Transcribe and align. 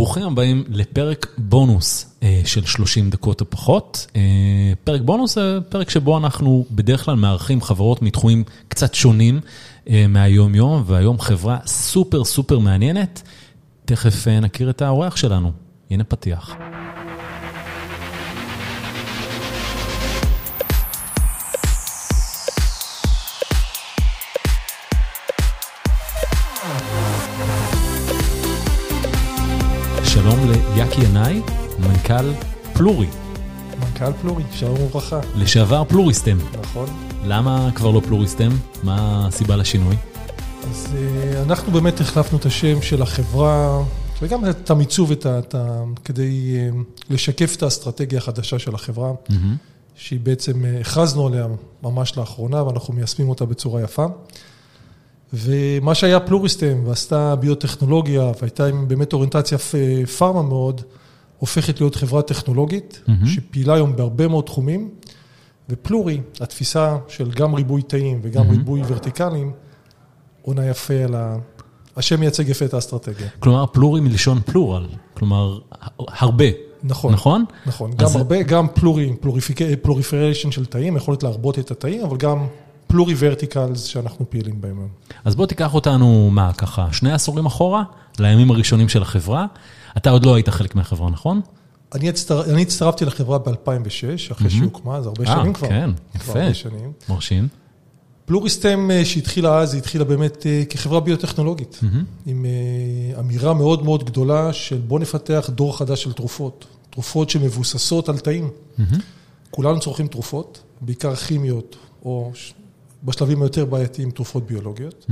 ברוכים 0.00 0.22
הבאים 0.22 0.64
לפרק 0.68 1.26
בונוס 1.38 2.20
של 2.44 2.64
30 2.64 3.10
דקות 3.10 3.40
או 3.40 3.50
פחות. 3.50 4.06
פרק 4.84 5.00
בונוס 5.00 5.34
זה 5.34 5.58
פרק 5.68 5.90
שבו 5.90 6.18
אנחנו 6.18 6.64
בדרך 6.70 7.04
כלל 7.04 7.14
מארחים 7.14 7.62
חברות 7.62 8.02
מתחומים 8.02 8.44
קצת 8.68 8.94
שונים 8.94 9.40
מהיום 10.08 10.54
יום, 10.54 10.82
והיום 10.86 11.20
חברה 11.20 11.58
סופר 11.66 12.24
סופר 12.24 12.58
מעניינת. 12.58 13.22
תכף 13.84 14.28
נכיר 14.28 14.70
את 14.70 14.82
האורח 14.82 15.16
שלנו, 15.16 15.52
הנה 15.90 16.04
פתיח. 16.04 16.56
שלום 30.30 30.50
ליאקי 30.74 31.04
ינאי, 31.04 31.40
מנכ"ל 31.78 32.32
פלורי. 32.72 33.06
מנכ"ל 33.80 34.12
פלורי, 34.20 34.42
שלום 34.52 34.80
וברכה. 34.80 35.20
לשעבר 35.36 35.84
פלוריסטם. 35.84 36.38
נכון. 36.60 36.86
למה 37.24 37.70
כבר 37.74 37.90
לא 37.90 38.00
פלוריסטם? 38.00 38.50
מה 38.82 39.26
הסיבה 39.28 39.56
לשינוי? 39.56 39.96
אז 40.70 40.96
אנחנו 41.42 41.72
באמת 41.72 42.00
החלפנו 42.00 42.38
את 42.38 42.46
השם 42.46 42.82
של 42.82 43.02
החברה, 43.02 43.82
וגם 44.22 44.50
את 44.50 44.70
המיצוב, 44.70 45.12
את 45.12 45.54
ה... 45.54 45.82
כדי 46.04 46.56
לשקף 47.10 47.56
את 47.56 47.62
האסטרטגיה 47.62 48.18
החדשה 48.18 48.58
של 48.58 48.74
החברה, 48.74 49.12
mm-hmm. 49.12 49.34
שהיא 49.94 50.20
בעצם, 50.20 50.64
הכרזנו 50.80 51.26
עליה 51.26 51.46
ממש 51.82 52.16
לאחרונה, 52.16 52.64
ואנחנו 52.64 52.94
מיישמים 52.94 53.28
אותה 53.28 53.44
בצורה 53.44 53.82
יפה. 53.82 54.06
ומה 55.32 55.94
שהיה 55.94 56.20
Pluristem, 56.20 56.82
ועשתה 56.86 57.36
ביוטכנולוגיה, 57.36 58.32
והייתה 58.40 58.66
עם 58.66 58.88
באמת 58.88 59.12
אוריינטציה 59.12 59.58
pharma 60.18 60.42
מאוד, 60.42 60.80
הופכת 61.38 61.80
להיות 61.80 61.94
חברה 61.94 62.22
טכנולוגית, 62.22 63.02
mm-hmm. 63.06 63.26
שפעילה 63.26 63.74
היום 63.74 63.96
בהרבה 63.96 64.28
מאוד 64.28 64.44
תחומים, 64.44 64.90
ופלורי, 65.68 66.20
התפיסה 66.40 66.96
של 67.08 67.30
גם 67.30 67.54
ריבוי 67.54 67.82
תאים 67.82 68.20
וגם 68.22 68.46
mm-hmm. 68.46 68.50
ריבוי 68.50 68.82
ורטיקלים, 68.86 69.52
עונה 70.42 70.66
יפה 70.66 70.94
על 70.94 71.14
ה... 71.14 71.36
השם 71.96 72.20
מייצג 72.20 72.48
יפה 72.48 72.64
את 72.64 72.74
האסטרטגיה. 72.74 73.28
כלומר, 73.38 73.66
Pluri 73.66 74.00
מלשון 74.00 74.40
plural, 74.40 74.86
כלומר, 75.14 75.58
הרבה. 75.98 76.44
נכון. 76.82 77.12
נכון? 77.12 77.44
נכון, 77.66 77.90
גם 77.96 78.08
הרבה, 78.14 78.42
גם 78.42 78.66
Pluri, 78.74 79.12
proliferation 79.82 80.50
של 80.50 80.66
תאים, 80.66 80.96
יכולת 80.96 81.22
להרבות 81.22 81.58
את 81.58 81.70
התאים, 81.70 82.04
אבל 82.04 82.16
גם 82.16 82.46
פלורי 82.90 83.14
ורטיקלס 83.18 83.84
שאנחנו 83.84 84.30
פעילים 84.30 84.60
בהם. 84.60 84.88
אז 85.24 85.34
בוא 85.34 85.46
תיקח 85.46 85.74
אותנו, 85.74 86.28
מה, 86.32 86.52
ככה, 86.52 86.88
שני 86.92 87.12
עשורים 87.12 87.46
אחורה, 87.46 87.82
לימים 88.18 88.50
הראשונים 88.50 88.88
של 88.88 89.02
החברה. 89.02 89.46
אתה 89.96 90.10
עוד 90.10 90.26
לא 90.26 90.34
היית 90.34 90.48
חלק 90.48 90.74
מהחברה, 90.74 91.10
נכון? 91.10 91.40
אני, 91.94 92.08
הצטר... 92.08 92.50
אני 92.52 92.62
הצטרפתי 92.62 93.04
לחברה 93.04 93.38
ב-2006, 93.38 94.32
אחרי 94.32 94.50
שהיא 94.50 94.62
הוקמה, 94.62 95.02
זה 95.02 95.08
הרבה 95.08 95.26
שנים 95.26 95.52
כבר. 95.52 95.68
כן, 95.68 95.90
יפה, 96.14 96.40
מרשים. 97.08 97.48
פלוריסטם 98.24 98.90
שהתחילה 99.04 99.58
אז, 99.58 99.74
היא 99.74 99.80
התחילה 99.80 100.04
באמת 100.04 100.46
כחברה 100.68 101.00
ביוטכנולוגית, 101.00 101.80
עם 102.26 102.46
אמירה 103.18 103.54
מאוד 103.54 103.84
מאוד 103.84 104.04
גדולה 104.04 104.52
של 104.52 104.78
בוא 104.78 105.00
נפתח 105.00 105.50
דור 105.54 105.78
חדש 105.78 106.02
של 106.02 106.12
תרופות, 106.12 106.66
תרופות 106.90 107.30
שמבוססות 107.30 108.08
על 108.08 108.18
תאים. 108.18 108.50
כולנו 109.50 109.80
צורכים 109.80 110.06
תרופות, 110.06 110.62
בעיקר 110.80 111.14
כימיות, 111.14 111.76
או 112.04 112.30
בשלבים 113.04 113.42
היותר 113.42 113.64
בעייתיים 113.64 114.10
תרופות 114.10 114.46
ביולוגיות. 114.46 115.06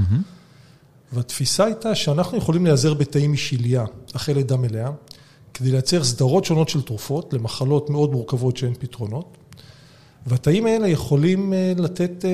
והתפיסה 1.13 1.65
הייתה 1.65 1.95
שאנחנו 1.95 2.39
יכולים 2.39 2.65
להיעזר 2.65 2.95
בתאים 2.95 3.33
משיליה, 3.33 3.85
אחרי 4.17 4.35
לידה 4.35 4.57
מלאה, 4.57 4.91
כדי 5.55 5.71
לייצר 5.71 6.05
סדרות 6.05 6.45
שונות 6.45 6.69
של 6.69 6.83
תרופות 6.83 7.33
למחלות 7.33 7.91
מאוד 7.91 8.13
מורכבות 8.13 8.57
שאין 8.57 8.75
פתרונות. 8.75 9.37
והתאים 10.27 10.67
האלה 10.67 10.89
יכולים 10.89 11.53
לתת 11.77 12.25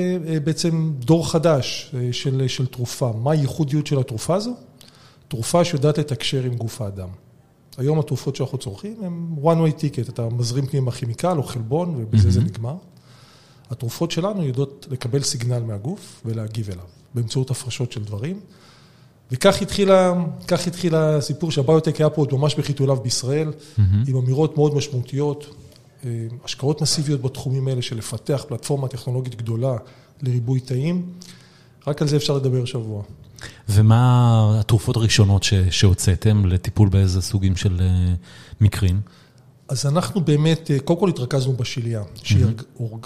בעצם 0.44 0.92
דור 0.98 1.30
חדש 1.30 1.94
של, 2.12 2.44
של 2.48 2.66
תרופה. 2.66 3.12
מה 3.22 3.32
הייחודיות 3.32 3.86
של 3.86 3.98
התרופה 3.98 4.34
הזו? 4.34 4.54
תרופה 5.28 5.64
שיודעת 5.64 5.98
לתקשר 5.98 6.44
עם 6.44 6.54
גוף 6.54 6.80
האדם. 6.80 7.08
היום 7.76 7.98
התרופות 7.98 8.36
שאנחנו 8.36 8.58
צורכים 8.58 8.96
הן 9.02 9.36
one 9.42 9.70
way 9.70 9.80
ticket, 9.80 10.10
אתה 10.10 10.28
מזרים 10.28 10.66
פנימה 10.66 10.90
כימיקל 10.90 11.36
או 11.36 11.42
חלבון 11.42 11.94
ובזה 11.96 12.30
זה 12.30 12.40
נגמר. 12.40 12.74
התרופות 13.74 14.10
שלנו 14.10 14.44
יודעות 14.44 14.86
לקבל 14.90 15.22
סיגנל 15.22 15.62
מהגוף 15.62 16.22
ולהגיב 16.24 16.70
אליו, 16.70 16.84
באמצעות 17.14 17.50
הפרשות 17.50 17.92
של 17.92 18.04
דברים. 18.04 18.40
וכך 19.32 19.62
התחיל 20.66 20.94
הסיפור 20.94 21.50
שהביוטק 21.50 21.96
היה 21.96 22.10
פה 22.10 22.22
עוד 22.22 22.34
ממש 22.34 22.54
בחיתוליו 22.54 22.96
בישראל. 22.96 23.52
עם 24.06 24.16
אמירות 24.16 24.56
מאוד 24.56 24.74
משמעותיות, 24.74 25.54
השקעות 26.44 26.82
מסיביות 26.82 27.22
בתחומים 27.22 27.68
האלה 27.68 27.82
של 27.82 27.96
לפתח 27.98 28.44
פלטפורמה 28.48 28.88
טכנולוגית 28.88 29.34
גדולה 29.34 29.76
לריבוי 30.22 30.60
תאים, 30.60 31.06
רק 31.86 32.02
על 32.02 32.08
זה 32.08 32.16
אפשר 32.16 32.36
לדבר 32.36 32.64
שבוע. 32.64 33.02
ומה 33.68 34.56
התרופות 34.60 34.96
הראשונות 34.96 35.46
שהוצאתם 35.70 36.46
לטיפול 36.46 36.88
באיזה 36.88 37.22
סוגים 37.22 37.56
של 37.56 37.80
מקרים? 38.60 39.00
אז 39.68 39.86
אנחנו 39.86 40.20
באמת, 40.20 40.70
קודם 40.84 41.00
כל 41.00 41.08
התרכזנו 41.08 41.52
בשיליה, 41.52 42.02
שהיא 42.22 42.44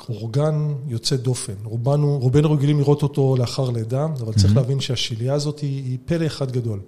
אורגן 0.08 0.74
יוצא 0.86 1.16
דופן. 1.16 1.52
רובנו, 1.64 2.18
רובנו 2.18 2.52
רגילים 2.52 2.78
לראות 2.78 3.02
אותו 3.02 3.36
לאחר 3.38 3.70
לידה, 3.70 4.06
אבל 4.20 4.32
צריך 4.32 4.56
להבין 4.56 4.80
שהשיליה 4.80 5.34
הזאת 5.34 5.58
היא 5.58 5.98
פלא 6.04 6.26
אחד 6.26 6.52
גדול. 6.52 6.80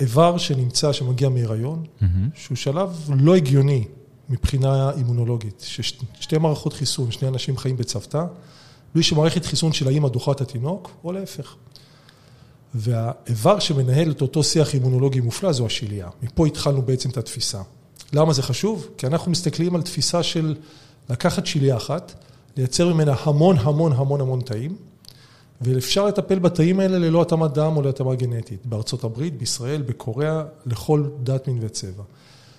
איבר 0.00 0.38
שנמצא, 0.38 0.92
שמגיע 0.92 1.28
מהיריון, 1.28 1.84
שהוא 2.34 2.56
שלב 2.56 3.10
לא 3.18 3.34
הגיוני 3.36 3.84
מבחינה 4.28 4.90
אימונולוגית, 4.90 5.60
ששתי 5.66 6.38
מערכות 6.38 6.72
חיסון, 6.72 7.10
שני 7.10 7.28
אנשים 7.28 7.56
חיים 7.56 7.76
בצוותא, 7.76 8.24
בלי 8.94 9.02
שמערכת 9.02 9.44
חיסון 9.44 9.72
של 9.72 9.88
האמא 9.88 10.08
דוחה 10.08 10.32
את 10.32 10.40
התינוק, 10.40 10.90
או 11.04 11.12
להפך. 11.12 11.54
והאיבר 12.74 13.58
שמנהל 13.58 14.10
את 14.10 14.22
אותו 14.22 14.42
שיח 14.42 14.74
אימונולוגי 14.74 15.20
מופלא 15.20 15.52
זו 15.52 15.66
השיליה. 15.66 16.08
מפה 16.22 16.46
התחלנו 16.46 16.82
בעצם 16.82 17.10
את 17.10 17.16
התפיסה. 17.16 17.62
למה 18.14 18.32
זה 18.32 18.42
חשוב? 18.42 18.88
כי 18.98 19.06
אנחנו 19.06 19.30
מסתכלים 19.30 19.74
על 19.74 19.82
תפיסה 19.82 20.22
של 20.22 20.56
לקחת 21.10 21.46
שיליה 21.46 21.76
אחת, 21.76 22.14
לייצר 22.56 22.94
ממנה 22.94 23.14
המון 23.22 23.56
המון 23.58 23.92
המון 23.92 24.20
המון 24.20 24.40
תאים, 24.40 24.76
ואפשר 25.60 26.06
לטפל 26.06 26.38
בתאים 26.38 26.80
האלה 26.80 26.98
ללא 26.98 27.22
התאמת 27.22 27.52
דם 27.52 27.72
או 27.76 27.82
להתאמה 27.82 28.14
גנטית. 28.14 28.66
בארצות 28.66 29.04
הברית, 29.04 29.38
בישראל, 29.38 29.82
בקוריאה, 29.82 30.44
לכל 30.66 31.08
דת, 31.22 31.48
מין 31.48 31.58
וצבע. 31.60 32.02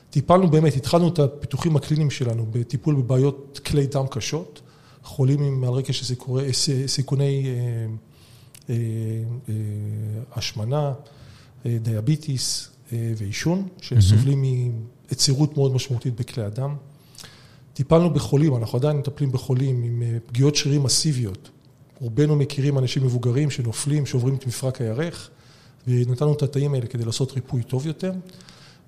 טיפלנו 0.10 0.52
באמת, 0.52 0.76
התחלנו 0.76 1.08
את 1.08 1.20
הפיתוחים 1.20 1.76
הקליניים 1.76 2.12
שלנו 2.12 2.46
בטיפול 2.52 2.96
בבעיות 2.96 3.60
כלי 3.66 3.88
דם 3.88 4.08
קשות, 4.08 4.62
חולים 5.04 5.44
עם 5.44 5.64
על 5.64 5.70
רקע 5.70 5.94
של 5.94 6.16
סיכוני 6.88 7.48
השמנה, 10.36 10.94
דיאביטיס 11.66 12.70
ועישון, 12.92 13.68
שסובלים 13.82 14.74
מיצירות 15.10 15.58
מאוד 15.58 15.74
משמעותית 15.74 16.16
בכלי 16.16 16.44
הדם. 16.44 16.76
טיפלנו 17.74 18.10
בחולים, 18.10 18.56
אנחנו 18.56 18.78
עדיין 18.78 18.98
מטפלים 18.98 19.32
בחולים 19.32 19.84
עם 19.84 20.04
פגיעות 20.26 20.56
שרירים 20.56 20.84
מסיביות. 20.84 21.50
רובנו 22.00 22.36
מכירים 22.36 22.78
אנשים 22.78 23.04
מבוגרים 23.04 23.50
שנופלים, 23.50 24.06
שעוברים 24.06 24.36
את 24.36 24.48
מפרק 24.48 24.82
הירך, 24.82 25.30
ונתנו 25.88 26.34
את 26.34 26.44
התאים 26.44 26.74
האלה 26.74 26.86
כדי 26.86 27.06
לעשות 27.06 27.32
ריפוי 27.32 27.64
טוב 27.64 27.88
יותר. 27.88 28.12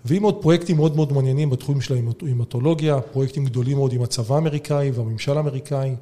ועם 0.05 0.23
עוד 0.23 0.41
פרויקטים 0.41 0.75
מאוד 0.75 0.95
מאוד 0.95 1.13
מעניינים 1.13 1.49
בתחומים 1.49 1.81
של 1.81 1.93
ההימטולוגיה, 1.93 3.01
פרויקטים 3.01 3.45
גדולים 3.45 3.77
מאוד 3.77 3.93
עם 3.93 4.01
הצבא 4.01 4.35
האמריקאי 4.35 4.91
והממשל 4.91 5.37
האמריקאי, 5.37 5.95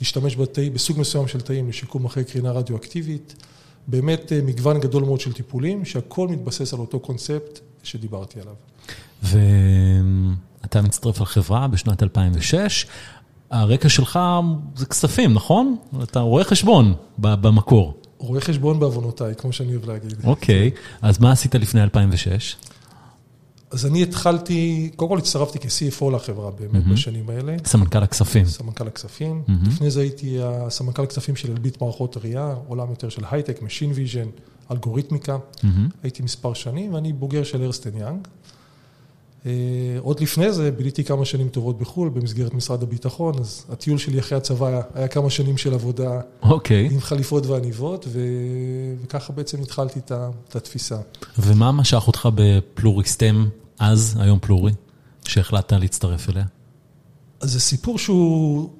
להשתמש 0.00 0.36
בתאים, 0.36 0.74
בסוג 0.74 1.00
מסוים 1.00 1.28
של 1.28 1.40
תאים 1.40 1.68
לשיקום 1.68 2.04
אחרי 2.04 2.24
קרינה 2.24 2.52
רדיואקטיבית. 2.52 3.34
באמת 3.86 4.32
מגוון 4.44 4.80
גדול 4.80 5.04
מאוד 5.04 5.20
של 5.20 5.32
טיפולים, 5.32 5.84
שהכל 5.84 6.28
מתבסס 6.28 6.74
על 6.74 6.80
אותו 6.80 7.00
קונספט 7.00 7.60
שדיברתי 7.82 8.40
עליו. 8.40 8.54
ואתה 9.22 10.82
מצטרף 10.82 11.20
לחברה 11.20 11.68
בשנת 11.68 12.02
2006, 12.02 12.86
הרקע 13.50 13.88
שלך 13.88 14.18
זה 14.76 14.86
כספים, 14.86 15.34
נכון? 15.34 15.76
אתה 16.02 16.20
רואה 16.20 16.44
חשבון 16.44 16.94
במקור. 17.18 17.94
רואה 18.18 18.40
חשבון 18.40 18.80
בעוונותיי, 18.80 19.34
כמו 19.34 19.52
שאני 19.52 19.76
אוהב 19.76 19.90
להגיד. 19.90 20.14
אוקיי, 20.24 20.70
אז 21.02 21.18
מה 21.18 21.32
עשית 21.32 21.54
לפני 21.54 21.82
2006? 21.82 22.56
אז 23.70 23.86
אני 23.86 24.02
התחלתי, 24.02 24.90
קודם 24.96 25.10
כל 25.10 25.18
הצטרפתי 25.18 25.58
כ-CFO 25.58 26.10
לחברה 26.10 26.50
באמת 26.50 26.86
בשנים 26.86 27.30
האלה. 27.30 27.56
סמנכ"ל 27.64 28.02
הכספים. 28.02 28.44
סמנכ"ל 28.44 28.86
הכספים. 28.86 29.42
לפני 29.66 29.90
זה 29.90 30.00
הייתי 30.00 30.38
סמנכ"ל 30.68 31.02
הכספים 31.02 31.36
של 31.36 31.50
אלביט 31.50 31.82
מערכות 31.82 32.16
ראייה, 32.16 32.54
עולם 32.68 32.90
יותר 32.90 33.08
של 33.08 33.22
הייטק, 33.30 33.58
Machine 33.58 33.96
Vision, 33.96 34.40
אלגוריתמיקה. 34.70 35.38
הייתי 36.02 36.22
מספר 36.22 36.54
שנים, 36.54 36.94
ואני 36.94 37.12
בוגר 37.12 37.44
של 37.44 37.62
ארסטן 37.62 37.90
יאנג. 37.96 38.28
עוד 39.98 40.20
לפני 40.20 40.52
זה 40.52 40.70
ביליתי 40.70 41.04
כמה 41.04 41.24
שנים 41.24 41.48
טובות 41.48 41.78
בחו"ל 41.78 42.08
במסגרת 42.08 42.54
משרד 42.54 42.82
הביטחון, 42.82 43.34
אז 43.38 43.64
הטיול 43.68 43.98
שלי 43.98 44.18
אחרי 44.18 44.38
הצבא 44.38 44.80
היה 44.94 45.08
כמה 45.08 45.30
שנים 45.30 45.56
של 45.56 45.74
עבודה 45.74 46.20
okay. 46.20 46.46
אוקיי. 46.46 46.88
עם 46.92 47.00
חליפות 47.00 47.46
ועניבות, 47.46 48.04
ו... 48.08 48.20
וככה 49.02 49.32
בעצם 49.32 49.62
התחלתי 49.62 49.98
את 49.98 50.56
התפיסה. 50.56 50.98
ומה 51.38 51.72
משך 51.72 52.06
אותך 52.06 52.28
בפלוריסטם 52.34 53.48
אז, 53.78 54.16
היום 54.20 54.38
פלורי, 54.42 54.72
שהחלטת 55.24 55.72
להצטרף 55.72 56.30
אליה? 56.30 56.44
אז 57.40 57.52
זה 57.52 57.60
סיפור 57.60 57.98
שהוא 57.98 58.70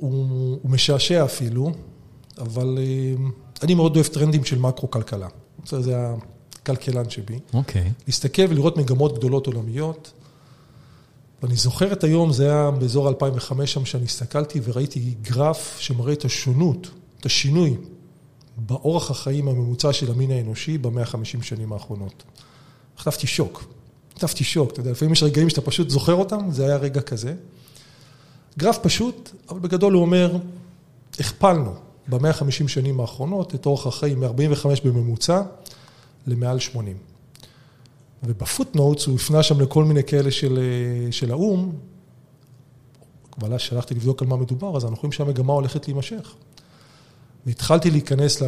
הוא, 0.00 0.58
הוא 0.62 0.70
משעשע 0.70 1.24
אפילו, 1.24 1.72
אבל 2.38 2.78
אני 3.62 3.74
מאוד 3.74 3.96
אוהב 3.96 4.06
טרנדים 4.06 4.44
של 4.44 4.58
מקרו-כלכלה. 4.58 5.28
זה 5.66 5.96
הכלכלן 6.62 7.10
שבי. 7.10 7.38
אוקיי. 7.54 7.82
Okay. 7.82 8.02
להסתכל 8.06 8.42
ולראות 8.48 8.76
מגמות 8.76 9.18
גדולות 9.18 9.46
עולמיות. 9.46 10.12
ואני 11.42 11.56
זוכר 11.56 11.92
את 11.92 12.04
היום, 12.04 12.32
זה 12.32 12.44
היה 12.44 12.70
באזור 12.70 13.08
2005 13.08 13.72
שם, 13.72 13.84
שאני 13.84 14.04
הסתכלתי 14.04 14.60
וראיתי 14.64 15.14
גרף 15.22 15.76
שמראה 15.78 16.12
את 16.12 16.24
השונות, 16.24 16.90
את 17.20 17.26
השינוי 17.26 17.76
באורח 18.56 19.10
החיים 19.10 19.48
הממוצע 19.48 19.92
של 19.92 20.10
המין 20.10 20.30
האנושי 20.30 20.78
ב-150 20.78 21.42
שנים 21.42 21.72
האחרונות. 21.72 22.22
חטפתי 22.98 23.26
שוק. 23.26 23.64
חטפתי 24.18 24.44
שוק, 24.44 24.72
אתה 24.72 24.80
יודע, 24.80 24.90
לפעמים 24.90 25.12
יש 25.12 25.22
רגעים 25.22 25.48
שאתה 25.48 25.60
פשוט 25.60 25.90
זוכר 25.90 26.14
אותם, 26.14 26.50
זה 26.50 26.64
היה 26.66 26.76
רגע 26.76 27.00
כזה. 27.00 27.34
גרף 28.58 28.78
פשוט, 28.78 29.30
אבל 29.48 29.58
בגדול 29.58 29.92
הוא 29.92 30.02
אומר, 30.02 30.36
הכפלנו 31.20 31.74
ב-150 32.08 32.68
שנים 32.68 33.00
האחרונות 33.00 33.54
את 33.54 33.66
אורח 33.66 33.86
החיים 33.86 34.20
מ-45 34.20 34.66
בממוצע 34.84 35.42
למעל 36.26 36.58
80. 36.58 36.96
ובפוטנוטס 38.22 39.06
הוא 39.06 39.14
הפנה 39.14 39.42
שם 39.42 39.60
לכל 39.60 39.84
מיני 39.84 40.04
כאלה 40.04 40.30
של, 40.30 40.58
של 41.10 41.30
האו"ם, 41.30 41.72
אבל 43.40 43.58
שלחתי 43.58 43.94
לבדוק 43.94 44.22
על 44.22 44.28
מה 44.28 44.36
מדובר, 44.36 44.76
אז 44.76 44.84
אנחנו 44.84 44.96
רואים 44.96 45.12
שהמגמה 45.12 45.52
הולכת 45.52 45.88
להימשך. 45.88 46.34
והתחלתי 47.46 47.90
להיכנס 47.90 48.42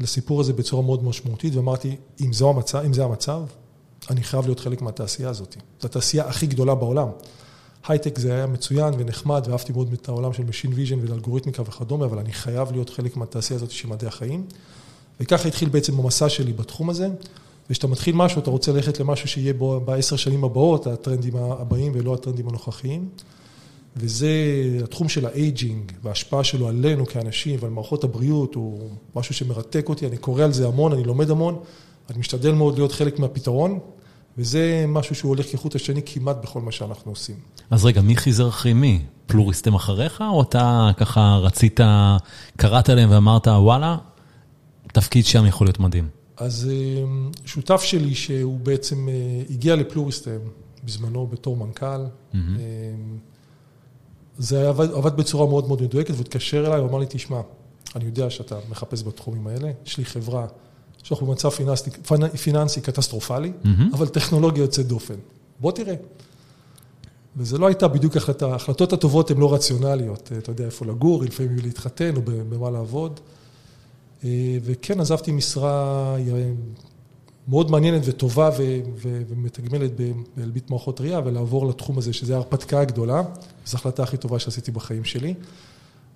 לסיפור 0.00 0.40
הזה 0.40 0.52
בצורה 0.52 0.82
מאוד 0.82 1.04
משמעותית, 1.04 1.54
ואמרתי, 1.54 1.96
אם, 2.20 2.30
המצב, 2.40 2.78
אם 2.78 2.92
זה 2.92 3.04
המצב, 3.04 3.42
אני 4.10 4.22
חייב 4.22 4.44
להיות 4.44 4.60
חלק 4.60 4.82
מהתעשייה 4.82 5.28
הזאת. 5.28 5.56
זו 5.80 5.86
התעשייה 5.86 6.28
הכי 6.28 6.46
גדולה 6.46 6.74
בעולם. 6.74 7.08
הייטק 7.88 8.18
זה 8.18 8.34
היה 8.34 8.46
מצוין 8.46 8.94
ונחמד, 8.98 9.44
ואהבתי 9.48 9.72
מאוד 9.72 9.92
את 9.92 10.08
העולם 10.08 10.32
של 10.32 10.42
Machine 10.42 10.74
Vision 10.74 11.10
ואלגוריתמיקה 11.10 11.62
וכדומה, 11.62 12.04
אבל 12.04 12.18
אני 12.18 12.32
חייב 12.32 12.72
להיות 12.72 12.90
חלק 12.90 13.16
מהתעשייה 13.16 13.56
הזאת 13.56 13.70
של 13.70 13.88
מדעי 13.88 14.08
החיים. 14.08 14.46
וככה 15.20 15.48
התחיל 15.48 15.68
בעצם 15.68 15.98
המסע 16.00 16.28
שלי 16.28 16.52
בתחום 16.52 16.90
הזה. 16.90 17.08
וכשאתה 17.70 17.86
מתחיל 17.86 18.14
משהו, 18.14 18.40
אתה 18.40 18.50
רוצה 18.50 18.72
ללכת 18.72 19.00
למשהו 19.00 19.28
שיהיה 19.28 19.54
בו 19.54 19.80
בעשר 19.80 20.16
שנים 20.16 20.44
הבאות, 20.44 20.86
הטרנדים 20.86 21.36
הבאים 21.36 21.92
ולא 21.94 22.14
הטרנדים 22.14 22.48
הנוכחיים. 22.48 23.08
וזה 23.96 24.30
התחום 24.84 25.08
של 25.08 25.26
ה-aging 25.26 25.92
וההשפעה 26.02 26.44
שלו 26.44 26.68
עלינו 26.68 27.06
כאנשים 27.06 27.58
ועל 27.60 27.70
מערכות 27.70 28.04
הבריאות, 28.04 28.54
הוא 28.54 28.90
משהו 29.16 29.34
שמרתק 29.34 29.88
אותי, 29.88 30.06
אני 30.06 30.16
קורא 30.16 30.44
על 30.44 30.52
זה 30.52 30.66
המון, 30.66 30.92
אני 30.92 31.04
לומד 31.04 31.30
המון, 31.30 31.58
אני 32.10 32.18
משתדל 32.18 32.52
מאוד 32.52 32.78
להיות 32.78 32.92
חלק 32.92 33.18
מהפתרון, 33.18 33.78
וזה 34.38 34.84
משהו 34.88 35.14
שהוא 35.14 35.28
הולך 35.28 35.52
כחוט 35.52 35.74
השני 35.74 36.00
כמעט 36.06 36.36
בכל 36.42 36.60
מה 36.60 36.72
שאנחנו 36.72 37.12
עושים. 37.12 37.36
אז 37.70 37.84
רגע, 37.84 38.00
מי 38.00 38.16
חיזר 38.16 38.48
אחרי 38.48 38.72
מי? 38.72 39.02
פלוריסטים 39.26 39.74
אחריך, 39.74 40.20
או 40.20 40.42
אתה 40.42 40.90
ככה 40.96 41.38
רצית, 41.42 41.80
קראת 42.56 42.88
להם 42.88 43.10
ואמרת, 43.10 43.46
וואלה, 43.46 43.96
תפקיד 44.92 45.26
שם 45.26 45.46
יכול 45.46 45.66
להיות 45.66 45.80
מדהים? 45.80 46.08
אז 46.36 46.70
אה, 46.72 47.04
שותף 47.44 47.82
שלי, 47.82 48.14
שהוא 48.14 48.60
בעצם 48.60 49.08
אה, 49.08 49.14
הגיע 49.50 49.76
לפלוריסטם 49.76 50.38
בזמנו 50.84 51.26
בתור 51.26 51.56
מנכ"ל, 51.56 52.04
mm-hmm. 52.32 52.36
זה 54.38 54.68
עבד, 54.68 54.90
עבד 54.90 55.16
בצורה 55.16 55.46
מאוד 55.46 55.68
מאוד 55.68 55.82
מדויקת, 55.82 56.10
והוא 56.10 56.20
התקשר 56.20 56.66
אליי, 56.66 56.80
הוא 56.80 56.88
אמר 56.88 56.98
לי, 56.98 57.06
תשמע, 57.08 57.40
אני 57.96 58.04
יודע 58.04 58.30
שאתה 58.30 58.56
מחפש 58.70 59.02
בתחומים 59.02 59.46
האלה, 59.46 59.70
יש 59.86 59.98
לי 59.98 60.04
חברה 60.04 60.46
שאנחנו 61.02 61.26
במצב 61.26 61.50
פיננסי, 61.50 61.90
פיננסי 62.42 62.80
קטסטרופלי, 62.80 63.52
mm-hmm. 63.64 63.68
אבל 63.94 64.08
טכנולוגיה 64.08 64.62
יוצאת 64.62 64.86
דופן. 64.86 65.14
בוא 65.60 65.72
תראה. 65.72 65.94
וזה 67.36 67.58
לא 67.58 67.66
הייתה 67.66 67.88
בדיוק 67.88 68.16
החלטה, 68.16 68.46
ההחלטות 68.46 68.92
הטובות 68.92 69.30
הן 69.30 69.36
לא 69.36 69.54
רציונליות, 69.54 70.32
אתה 70.38 70.50
יודע 70.50 70.64
איפה 70.64 70.86
לגור, 70.86 71.22
לפעמים 71.22 71.56
להתחתן 71.62 72.16
או 72.16 72.20
במה 72.24 72.70
לעבוד. 72.70 73.20
אה, 74.24 74.58
וכן, 74.62 75.00
עזבתי 75.00 75.32
משרה 75.32 76.16
מאוד 77.48 77.70
מעניינת 77.70 78.02
וטובה 78.04 78.50
ומתגמלת 79.28 79.90
באלביט 80.36 80.70
מערכות 80.70 81.00
ראייה, 81.00 81.20
ולעבור 81.24 81.66
לתחום 81.66 81.98
הזה, 81.98 82.12
שזה 82.12 82.34
ההרפתקה 82.34 82.80
הגדולה. 82.80 83.22
זו 83.66 83.76
ההחלטה 83.76 84.02
הכי 84.02 84.16
טובה 84.16 84.38
שעשיתי 84.38 84.70
בחיים 84.70 85.04
שלי. 85.04 85.34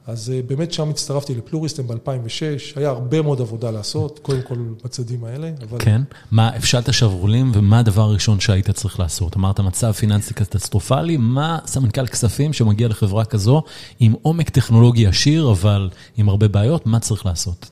אז 0.07 0.31
אה, 0.31 0.41
באמת 0.47 0.73
שם 0.73 0.91
הצטרפתי 0.91 1.35
לפלוריסטם 1.35 1.87
ב-2006, 1.87 2.77
היה 2.77 2.89
הרבה 2.89 3.23
מאוד 3.23 3.41
עבודה 3.41 3.71
לעשות, 3.71 4.19
קודם 4.19 4.43
כל 4.43 4.55
בצדים 4.85 5.25
האלה. 5.25 5.51
אבל... 5.69 5.79
כן, 5.79 6.03
מה, 6.31 6.49
הפשלת 6.49 6.93
שרוולים 6.93 7.53
ומה 7.55 7.79
הדבר 7.79 8.03
הראשון 8.03 8.41
שהיית 8.41 8.71
צריך 8.71 9.01
לעשות? 9.01 9.37
אמרת 9.37 9.61
מצב 9.61 9.93
פיננסי 9.93 10.35
קטסטרופלי, 10.35 11.17
מה 11.17 11.59
סמנכ"ל 11.67 12.07
כספים 12.07 12.53
שמגיע 12.53 12.89
לחברה 12.89 13.25
כזו 13.25 13.63
עם 14.01 14.15
עומק 14.23 14.51
טכנולוגי 14.51 15.07
עשיר, 15.07 15.51
אבל 15.51 15.91
עם 16.17 16.29
הרבה 16.29 16.49
בעיות, 16.49 16.87
מה 16.87 17.01
צריך 17.01 17.27
לעשות? 17.27 17.71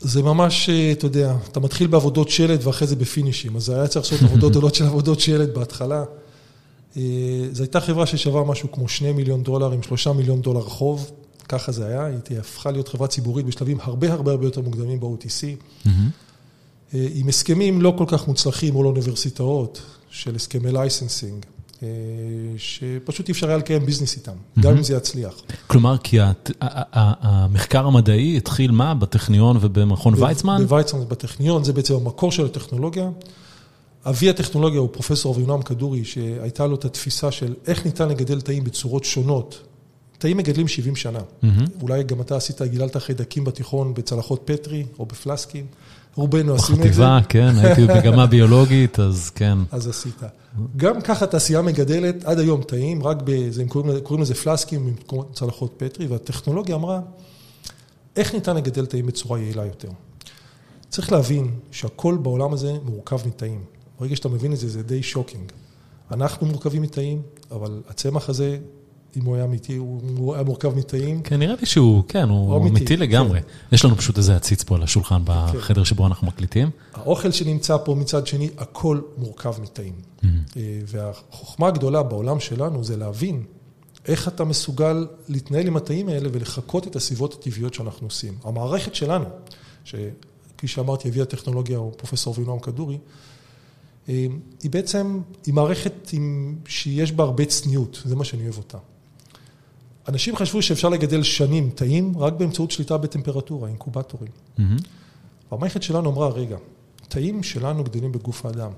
זה 0.00 0.22
ממש, 0.22 0.68
אה, 0.68 0.92
אתה 0.92 1.06
יודע, 1.06 1.34
אתה 1.52 1.60
מתחיל 1.60 1.86
בעבודות 1.86 2.28
שלד 2.28 2.66
ואחרי 2.66 2.88
זה 2.88 2.96
בפינישים, 2.96 3.56
אז 3.56 3.70
היה 3.70 3.86
צריך 3.86 4.12
לעשות 4.12 4.28
עבודות 4.28 4.50
גדולות 4.52 4.74
של 4.74 4.84
עבודות 4.84 5.20
שלד 5.20 5.54
בהתחלה. 5.54 6.04
אה, 6.96 7.02
זו 7.52 7.62
הייתה 7.62 7.80
חברה 7.80 8.06
ששווה 8.06 8.44
משהו 8.44 8.72
כמו 8.72 8.88
2 8.88 9.16
מיליון 9.16 9.42
דולר 9.42 9.72
עם 9.72 9.82
3 9.82 10.06
מיליון 10.06 10.40
דולר 10.40 10.62
חוב, 10.62 11.10
ככה 11.48 11.72
זה 11.72 11.86
היה, 11.86 12.04
היא 12.04 12.38
הפכה 12.38 12.70
להיות 12.70 12.88
חברה 12.88 13.08
ציבורית 13.08 13.46
בשלבים 13.46 13.78
הרבה 13.80 14.12
הרבה 14.12 14.30
הרבה 14.30 14.46
יותר 14.46 14.60
מוקדמים 14.60 15.00
ב-OTC, 15.00 15.42
mm-hmm. 15.86 15.88
אה, 16.94 17.08
עם 17.14 17.28
הסכמים 17.28 17.82
לא 17.82 17.94
כל 17.98 18.04
כך 18.08 18.28
מוצלחים 18.28 18.74
מול 18.74 18.86
אוניברסיטאות 18.86 19.82
של 20.10 20.34
הסכמי 20.34 20.72
licensing. 20.72 21.46
אה, 21.82 21.88
שפשוט 22.56 23.28
אי 23.28 23.32
אפשר 23.32 23.48
היה 23.48 23.56
לקיים 23.56 23.86
business 23.86 24.16
איתם, 24.16 24.32
גם 24.60 24.76
אם 24.76 24.82
זה 24.82 24.94
יצליח. 24.94 25.34
כלומר, 25.66 25.98
כי 25.98 26.18
המחקר 26.60 27.86
המדעי 27.86 28.36
התחיל 28.36 28.70
מה? 28.70 28.94
בטכניון 28.94 29.56
ובמכון 29.60 30.14
ויצמן? 30.22 30.64
בוויצמן 30.66 31.00
ובטכניון, 31.00 31.64
זה 31.64 31.72
בעצם 31.72 31.94
המקור 31.94 32.32
של 32.32 32.44
הטכנולוגיה. 32.44 33.10
אבי 34.06 34.30
הטכנולוגיה 34.30 34.80
הוא 34.80 34.88
פרופסור 34.92 35.34
אבינועם 35.34 35.62
כדורי, 35.62 36.04
שהייתה 36.04 36.66
לו 36.66 36.74
את 36.74 36.84
התפיסה 36.84 37.30
של 37.30 37.54
איך 37.66 37.86
ניתן 37.86 38.08
לגדל 38.08 38.40
תאים 38.40 38.64
בצורות 38.64 39.04
שונות. 39.04 39.62
תאים 40.18 40.36
מגדלים 40.36 40.68
70 40.68 40.96
שנה. 40.96 41.18
אולי 41.82 42.02
גם 42.02 42.20
אתה 42.20 42.36
עשית, 42.36 42.62
גיללת 42.62 42.96
חיידקים 42.96 43.44
בתיכון 43.44 43.94
בצלחות 43.94 44.42
פטרי 44.44 44.86
או 44.98 45.06
בפלסקים. 45.06 45.66
רובנו 46.14 46.54
עשינו 46.54 46.78
את 46.78 46.82
זה. 46.82 46.88
בחטיבה, 46.88 47.18
כן, 47.28 47.54
הייתי 47.58 47.86
במגמה 47.86 48.26
ביולוגית, 48.26 49.00
אז 49.00 49.30
כן. 49.34 49.58
אז 49.70 49.88
עשית. 49.88 50.20
גם 50.76 51.00
ככה 51.00 51.26
תעשייה 51.26 51.62
מגדלת 51.62 52.24
עד 52.24 52.38
היום 52.38 52.62
תאים, 52.62 53.02
רק 53.02 53.16
בזה, 53.24 53.62
הם 53.62 53.68
קוראים, 53.68 54.00
קוראים 54.00 54.22
לזה 54.22 54.34
פלסקים 54.34 54.86
עם 54.86 55.22
צלחות 55.32 55.74
פטרי, 55.76 56.06
והטכנולוגיה 56.06 56.74
אמרה, 56.74 57.00
איך 58.16 58.34
ניתן 58.34 58.56
לגדל 58.56 58.86
תאים 58.86 59.06
בצורה 59.06 59.38
יעילה 59.38 59.66
יותר? 59.66 59.88
צריך 60.88 61.12
להבין 61.12 61.50
שהכל 61.70 62.18
בעולם 62.22 62.52
הזה 62.52 62.72
מורכב 62.84 63.28
מתאים. 63.28 63.60
ברגע 64.00 64.16
שאתה 64.16 64.28
מבין 64.28 64.52
את 64.52 64.58
זה, 64.58 64.68
זה 64.68 64.82
די 64.82 65.02
שוקינג. 65.02 65.52
אנחנו 66.10 66.46
מורכבים 66.46 66.82
מתאים, 66.82 67.22
אבל 67.50 67.82
הצמח 67.88 68.28
הזה 68.28 68.58
אם 69.16 69.24
הוא 69.24 69.36
היה 69.36 69.44
אמיתי, 69.44 69.76
הוא 69.76 70.34
היה 70.34 70.42
מורכב 70.42 70.76
מתאים. 70.76 71.22
כן, 71.22 71.38
נראה 71.38 71.54
לי 71.60 71.66
שהוא, 71.66 72.02
כן, 72.08 72.28
הוא 72.28 72.68
אמיתי, 72.68 72.96
לגמרי. 72.96 73.40
כן. 73.40 73.46
יש 73.72 73.84
לנו 73.84 73.96
פשוט 73.96 74.18
איזה 74.18 74.36
עציץ 74.36 74.62
פה 74.64 74.74
על 74.76 74.82
השולחן 74.82 75.22
בחדר 75.24 75.74
כן. 75.74 75.84
שבו 75.84 76.06
אנחנו 76.06 76.26
מקליטים. 76.26 76.70
האוכל 76.94 77.30
שנמצא 77.30 77.76
פה 77.84 77.94
מצד 77.94 78.26
שני, 78.26 78.50
הכל 78.58 79.00
מורכב 79.18 79.54
מתאים. 79.62 79.92
Mm-hmm. 79.92 80.26
אה, 80.56 80.80
והחוכמה 80.86 81.68
הגדולה 81.68 82.02
בעולם 82.02 82.40
שלנו 82.40 82.84
זה 82.84 82.96
להבין 82.96 83.42
איך 84.06 84.28
אתה 84.28 84.44
מסוגל 84.44 85.06
להתנהל 85.28 85.66
עם 85.66 85.76
התאים 85.76 86.08
האלה 86.08 86.28
ולחקות 86.32 86.86
את 86.86 86.96
הסביבות 86.96 87.34
הטבעיות 87.34 87.74
שאנחנו 87.74 88.06
עושים. 88.06 88.34
המערכת 88.44 88.94
שלנו, 88.94 89.24
שכפי 89.84 90.68
שאמרתי, 90.68 91.08
הביאה 91.08 91.24
טכנולוגיה, 91.24 91.78
הוא 91.78 91.92
פרופסור 91.96 92.34
אבינועם 92.38 92.58
קדורי, 92.58 92.98
היא 94.06 94.70
בעצם, 94.70 95.20
היא 95.46 95.54
מערכת 95.54 96.10
עם, 96.12 96.56
שיש 96.66 97.12
בה 97.12 97.24
הרבה 97.24 97.44
צניעות, 97.44 98.02
זה 98.04 98.16
מה 98.16 98.24
שאני 98.24 98.42
אוהב 98.42 98.56
אותה. 98.56 98.78
אנשים 100.08 100.36
חשבו 100.36 100.62
שאפשר 100.62 100.88
לגדל 100.88 101.22
שנים 101.22 101.70
תאים 101.74 102.18
רק 102.18 102.32
באמצעות 102.32 102.70
שליטה 102.70 102.98
בטמפרטורה, 102.98 103.68
אינקובטורים. 103.68 104.32
Mm-hmm. 104.58 104.62
והמערכת 105.52 105.82
שלנו 105.82 106.10
אמרה, 106.10 106.28
רגע, 106.28 106.56
תאים 107.08 107.42
שלנו 107.42 107.84
גדלים 107.84 108.12
בגוף 108.12 108.46
האדם. 108.46 108.70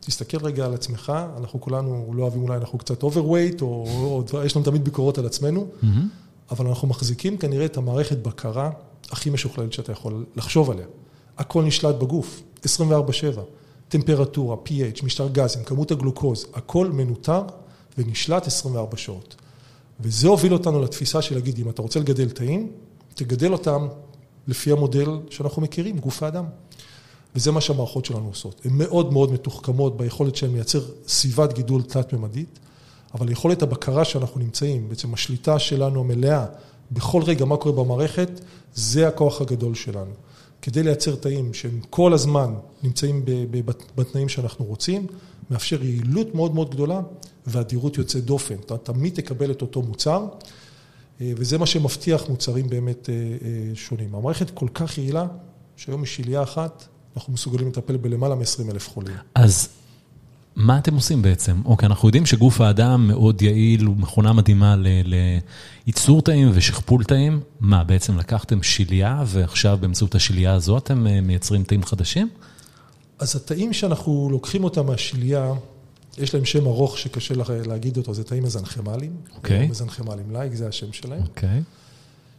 תסתכל 0.00 0.38
רגע 0.46 0.64
על 0.64 0.74
עצמך, 0.74 1.12
אנחנו 1.36 1.60
כולנו 1.60 2.12
לא 2.14 2.22
אוהבים 2.22 2.42
אולי, 2.42 2.56
אנחנו 2.56 2.78
קצת 2.78 3.02
overweight, 3.02 3.62
או, 3.62 3.66
או, 3.66 4.24
או 4.32 4.44
יש 4.44 4.56
לנו 4.56 4.64
תמיד 4.64 4.84
ביקורות 4.84 5.18
על 5.18 5.26
עצמנו, 5.26 5.66
mm-hmm. 5.66 5.86
אבל 6.50 6.66
אנחנו 6.66 6.88
מחזיקים 6.88 7.36
כנראה 7.36 7.64
את 7.64 7.76
המערכת 7.76 8.18
בקרה 8.18 8.70
הכי 9.10 9.30
משוכללת 9.30 9.72
שאתה 9.72 9.92
יכול 9.92 10.24
לחשוב 10.36 10.70
עליה. 10.70 10.86
הכל 11.38 11.64
נשלט 11.64 11.94
בגוף, 11.94 12.42
24-7. 12.64 12.66
טמפרטורה, 13.88 14.56
pH, 14.66 15.04
משטר 15.04 15.28
גזים, 15.28 15.62
כמות 15.64 15.90
הגלוקוז, 15.90 16.46
הכל 16.54 16.90
מנוטר 16.92 17.42
ונשלט 17.98 18.46
24 18.46 18.96
שעות. 18.96 19.36
וזה 20.00 20.28
הוביל 20.28 20.52
אותנו 20.52 20.82
לתפיסה 20.82 21.22
של 21.22 21.34
להגיד, 21.34 21.58
אם 21.58 21.68
אתה 21.68 21.82
רוצה 21.82 22.00
לגדל 22.00 22.30
תאים, 22.30 22.72
תגדל 23.14 23.52
אותם 23.52 23.88
לפי 24.48 24.72
המודל 24.72 25.08
שאנחנו 25.30 25.62
מכירים, 25.62 25.98
גוף 25.98 26.22
האדם. 26.22 26.44
וזה 27.36 27.52
מה 27.52 27.60
שהמערכות 27.60 28.04
שלנו 28.04 28.26
עושות. 28.28 28.60
הן 28.64 28.72
מאוד 28.74 29.12
מאוד 29.12 29.32
מתוחכמות 29.32 29.96
ביכולת 29.96 30.36
שהן 30.36 30.52
לייצר 30.52 30.80
סביבת 31.08 31.52
גידול 31.52 31.82
תלת-ממדית, 31.82 32.58
אבל 33.14 33.30
יכולת 33.30 33.62
הבקרה 33.62 34.04
שאנחנו 34.04 34.40
נמצאים, 34.40 34.88
בעצם 34.88 35.14
השליטה 35.14 35.58
שלנו 35.58 36.00
המלאה 36.00 36.46
בכל 36.90 37.22
רגע 37.22 37.44
מה 37.44 37.56
קורה 37.56 37.84
במערכת, 37.84 38.30
זה 38.74 39.08
הכוח 39.08 39.40
הגדול 39.40 39.74
שלנו. 39.74 40.12
כדי 40.62 40.82
לייצר 40.82 41.16
תאים 41.16 41.54
שהם 41.54 41.80
כל 41.90 42.12
הזמן 42.12 42.54
נמצאים 42.82 43.24
בתנאים 43.96 44.28
שאנחנו 44.28 44.64
רוצים, 44.64 45.06
מאפשר 45.50 45.84
יעילות 45.84 46.34
מאוד 46.34 46.54
מאוד 46.54 46.70
גדולה 46.70 47.00
ואדירות 47.46 47.98
יוצאת 47.98 48.24
דופן. 48.24 48.54
אתה 48.54 48.78
תמיד 48.78 49.14
תקבל 49.14 49.50
את 49.50 49.62
אותו 49.62 49.82
מוצר, 49.82 50.26
וזה 51.20 51.58
מה 51.58 51.66
שמבטיח 51.66 52.28
מוצרים 52.28 52.68
באמת 52.68 53.08
שונים. 53.74 54.14
המערכת 54.14 54.50
כל 54.50 54.68
כך 54.74 54.98
יעילה, 54.98 55.26
שהיום 55.76 56.02
משלייה 56.02 56.42
אחת, 56.42 56.84
אנחנו 57.16 57.32
מסוגלים 57.32 57.68
לטפל 57.68 57.96
בלמעלה 57.96 58.34
מ-20 58.34 58.70
אלף 58.70 58.88
חולים. 58.88 59.16
אז 59.34 59.68
מה 60.58 60.78
אתם 60.78 60.94
עושים 60.94 61.22
בעצם? 61.22 61.60
אוקיי, 61.64 61.86
אנחנו 61.86 62.08
יודעים 62.08 62.26
שגוף 62.26 62.60
האדם 62.60 63.08
מאוד 63.08 63.42
יעיל, 63.42 63.84
הוא 63.84 63.96
מכונה 63.96 64.32
מדהימה 64.32 64.76
לייצור 65.86 66.22
תאים 66.22 66.50
ושכפול 66.54 67.04
תאים. 67.04 67.40
מה, 67.60 67.84
בעצם 67.84 68.18
לקחתם 68.18 68.62
שלייה 68.62 69.22
ועכשיו 69.26 69.78
באמצעות 69.80 70.14
השלייה 70.14 70.54
הזו 70.54 70.78
אתם 70.78 71.06
מייצרים 71.22 71.64
תאים 71.64 71.82
חדשים? 71.82 72.28
אז 73.18 73.36
התאים 73.36 73.72
שאנחנו 73.72 74.28
לוקחים 74.30 74.64
אותם 74.64 74.86
מהשלייה, 74.86 75.52
יש 76.18 76.34
להם 76.34 76.44
שם 76.44 76.66
ארוך 76.66 76.98
שקשה 76.98 77.34
להגיד 77.66 77.96
אותו, 77.96 78.14
זה 78.14 78.24
תאים 78.24 78.42
מזנכמליים. 78.42 79.12
אוקיי. 79.36 79.68
מזנכמליים 79.68 80.30
לייק, 80.30 80.54
זה 80.54 80.68
השם 80.68 80.92
שלהם. 80.92 81.22
אוקיי. 81.22 81.62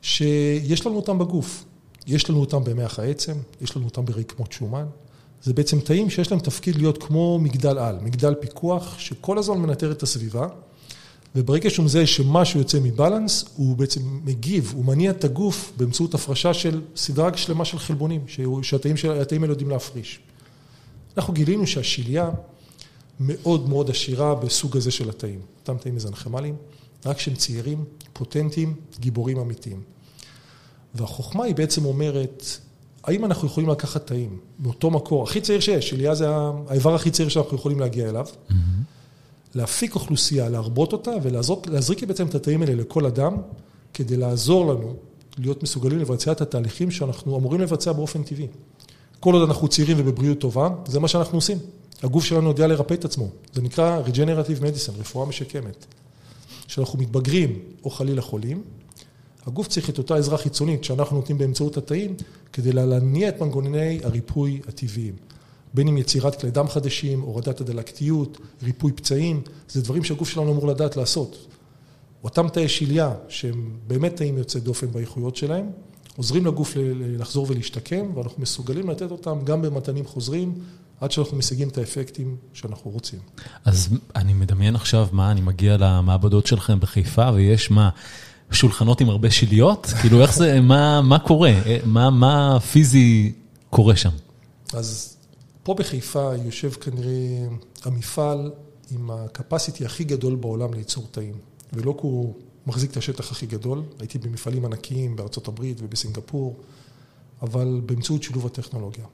שיש 0.01 0.85
לנו 0.85 0.95
אותם 0.95 1.19
בגוף. 1.19 1.65
יש 2.07 2.29
לנו 2.29 2.39
אותם 2.39 2.63
במח 2.63 2.99
העצם, 2.99 3.33
יש 3.61 3.75
לנו 3.75 3.85
אותם 3.85 4.05
ברקמות 4.05 4.51
שומן. 4.51 4.85
זה 5.43 5.53
בעצם 5.53 5.79
תאים 5.79 6.09
שיש 6.09 6.31
להם 6.31 6.39
תפקיד 6.39 6.75
להיות 6.75 7.03
כמו 7.03 7.39
מגדל 7.39 7.77
על, 7.77 7.99
מגדל 8.01 8.35
פיקוח, 8.35 8.99
שכל 8.99 9.37
הזמן 9.37 9.57
מנטר 9.57 9.91
את 9.91 10.03
הסביבה, 10.03 10.47
וברגע 11.35 11.69
שהוא 11.69 11.85
מזהה 11.85 12.05
שמשהו 12.05 12.59
יוצא 12.59 12.79
מבלנס, 12.79 13.45
הוא 13.55 13.77
בעצם 13.77 14.01
מגיב, 14.25 14.71
הוא 14.75 14.85
מניע 14.85 15.11
את 15.11 15.23
הגוף 15.23 15.71
באמצעות 15.77 16.13
הפרשה 16.13 16.53
של 16.53 16.81
סדרה 16.95 17.37
שלמה 17.37 17.65
של 17.65 17.79
חלבונים, 17.79 18.25
שהתאים 18.61 18.95
האלה 19.43 19.51
יודעים 19.51 19.69
להפריש. 19.69 20.19
אנחנו 21.17 21.33
גילינו 21.33 21.67
שהשלייה 21.67 22.29
מאוד 23.19 23.69
מאוד 23.69 23.89
עשירה 23.89 24.35
בסוג 24.35 24.77
הזה 24.77 24.91
של 24.91 25.09
התאים, 25.09 25.39
אותם 25.59 25.77
תאים 25.77 25.95
מזנכמליים, 25.95 26.55
רק 27.05 27.19
שהם 27.19 27.35
צעירים, 27.35 27.85
פוטנטיים, 28.13 28.75
גיבורים 28.99 29.37
אמיתיים. 29.37 29.81
והחוכמה 30.95 31.43
היא 31.43 31.55
בעצם 31.55 31.85
אומרת, 31.85 32.45
האם 33.03 33.25
אנחנו 33.25 33.47
יכולים 33.47 33.69
לקחת 33.69 34.07
תאים 34.07 34.37
מאותו 34.59 34.91
מקור, 34.91 35.23
הכי 35.23 35.41
צעיר 35.41 35.59
שיש, 35.59 35.89
שליה 35.89 36.15
זה 36.15 36.27
האיבר 36.67 36.95
הכי 36.95 37.11
צעיר 37.11 37.29
שאנחנו 37.29 37.57
יכולים 37.57 37.79
להגיע 37.79 38.09
אליו, 38.09 38.25
mm-hmm. 38.27 38.53
להפיק 39.55 39.95
אוכלוסייה, 39.95 40.49
להרבות 40.49 40.93
אותה 40.93 41.11
ולהזריק 41.23 42.03
בעצם 42.03 42.27
את 42.27 42.35
התאים 42.35 42.61
האלה 42.61 42.75
לכל 42.75 43.05
אדם, 43.05 43.37
כדי 43.93 44.17
לעזור 44.17 44.73
לנו 44.73 44.95
להיות 45.37 45.63
מסוגלים 45.63 45.99
לבצע 45.99 46.31
את 46.31 46.41
התהליכים 46.41 46.91
שאנחנו 46.91 47.37
אמורים 47.37 47.61
לבצע 47.61 47.91
באופן 47.91 48.23
טבעי. 48.23 48.47
כל 49.19 49.33
עוד 49.33 49.47
אנחנו 49.47 49.67
צעירים 49.67 49.97
ובבריאות 49.99 50.39
טובה, 50.39 50.69
זה 50.85 50.99
מה 50.99 51.07
שאנחנו 51.07 51.37
עושים. 51.37 51.57
הגוף 52.03 52.23
שלנו 52.23 52.49
יודע 52.49 52.67
לרפא 52.67 52.93
את 52.93 53.05
עצמו. 53.05 53.27
זה 53.53 53.61
נקרא 53.61 54.01
Regenerative 54.05 54.61
Medicine, 54.61 54.99
רפואה 54.99 55.25
משקמת. 55.25 55.85
כשאנחנו 56.67 56.99
מתבגרים 56.99 57.59
או 57.83 57.89
חלילה 57.89 58.21
חולים, 58.21 58.63
הגוף 59.45 59.67
צריך 59.67 59.89
את 59.89 59.97
אותה 59.97 60.15
עזרה 60.15 60.37
חיצונית 60.37 60.83
שאנחנו 60.83 61.15
נותנים 61.15 61.37
באמצעות 61.37 61.77
התאים, 61.77 62.15
כדי 62.53 62.71
להניע 62.71 63.29
את 63.29 63.41
מנגנוני 63.41 63.99
הריפוי 64.03 64.61
הטבעיים. 64.67 65.13
בין 65.73 65.87
אם 65.87 65.97
יצירת 65.97 66.39
כלי 66.39 66.51
דם 66.51 66.67
חדשים, 66.67 67.21
הורדת 67.21 67.61
הדלקתיות, 67.61 68.37
ריפוי 68.63 68.91
פצעים, 68.91 69.41
זה 69.69 69.81
דברים 69.81 70.03
שהגוף 70.03 70.29
שלנו 70.29 70.51
אמור 70.51 70.67
לדעת 70.67 70.97
לעשות. 70.97 71.47
אותם 72.23 72.47
תאי 72.47 72.67
שליה, 72.67 73.13
שהם 73.29 73.71
באמת 73.87 74.15
תאים 74.15 74.37
יוצאי 74.37 74.61
דופן 74.61 74.91
באיכויות 74.91 75.35
שלהם, 75.35 75.65
עוזרים 76.17 76.45
לגוף 76.45 76.73
לחזור 77.17 77.45
ולהשתקם, 77.49 78.05
ואנחנו 78.15 78.41
מסוגלים 78.41 78.89
לתת 78.89 79.11
אותם 79.11 79.39
גם 79.43 79.61
במתנים 79.61 80.05
חוזרים, 80.05 80.53
עד 81.01 81.11
שאנחנו 81.11 81.37
משיגים 81.37 81.67
את 81.67 81.77
האפקטים 81.77 82.35
שאנחנו 82.53 82.91
רוצים. 82.91 83.19
אז 83.65 83.89
אני 84.15 84.33
מדמיין 84.33 84.75
עכשיו 84.75 85.07
מה, 85.11 85.31
אני 85.31 85.41
מגיע 85.41 85.77
למעבדות 85.77 86.47
שלכם 86.47 86.79
בחיפה, 86.79 87.29
ויש 87.33 87.71
מה... 87.71 87.89
שולחנות 88.51 89.01
עם 89.01 89.09
הרבה 89.09 89.31
שליות? 89.31 89.87
כאילו 90.01 90.21
איך 90.21 90.33
זה, 90.33 90.61
מה, 90.61 91.01
מה 91.01 91.19
קורה? 91.19 91.53
מה, 91.85 92.09
מה 92.09 92.59
פיזי 92.59 93.33
קורה 93.69 93.95
שם? 93.95 94.09
אז 94.73 95.17
פה 95.63 95.73
בחיפה 95.73 96.31
יושב 96.45 96.71
כנראה 96.71 97.47
המפעל 97.83 98.51
עם 98.91 99.11
הקפסיטי 99.11 99.85
הכי 99.85 100.03
גדול 100.03 100.35
בעולם 100.35 100.73
לייצור 100.73 101.07
תאים. 101.11 101.35
ולא 101.73 101.91
כי 101.91 102.07
הוא 102.07 102.33
מחזיק 102.67 102.91
את 102.91 102.97
השטח 102.97 103.31
הכי 103.31 103.45
גדול, 103.45 103.83
הייתי 103.99 104.17
במפעלים 104.17 104.65
ענקיים 104.65 105.15
בארצות 105.15 105.47
הברית 105.47 105.77
ובסינגפור, 105.81 106.59
אבל 107.41 107.81
באמצעות 107.85 108.23
שילוב 108.23 108.45
הטכנולוגיה. 108.45 109.05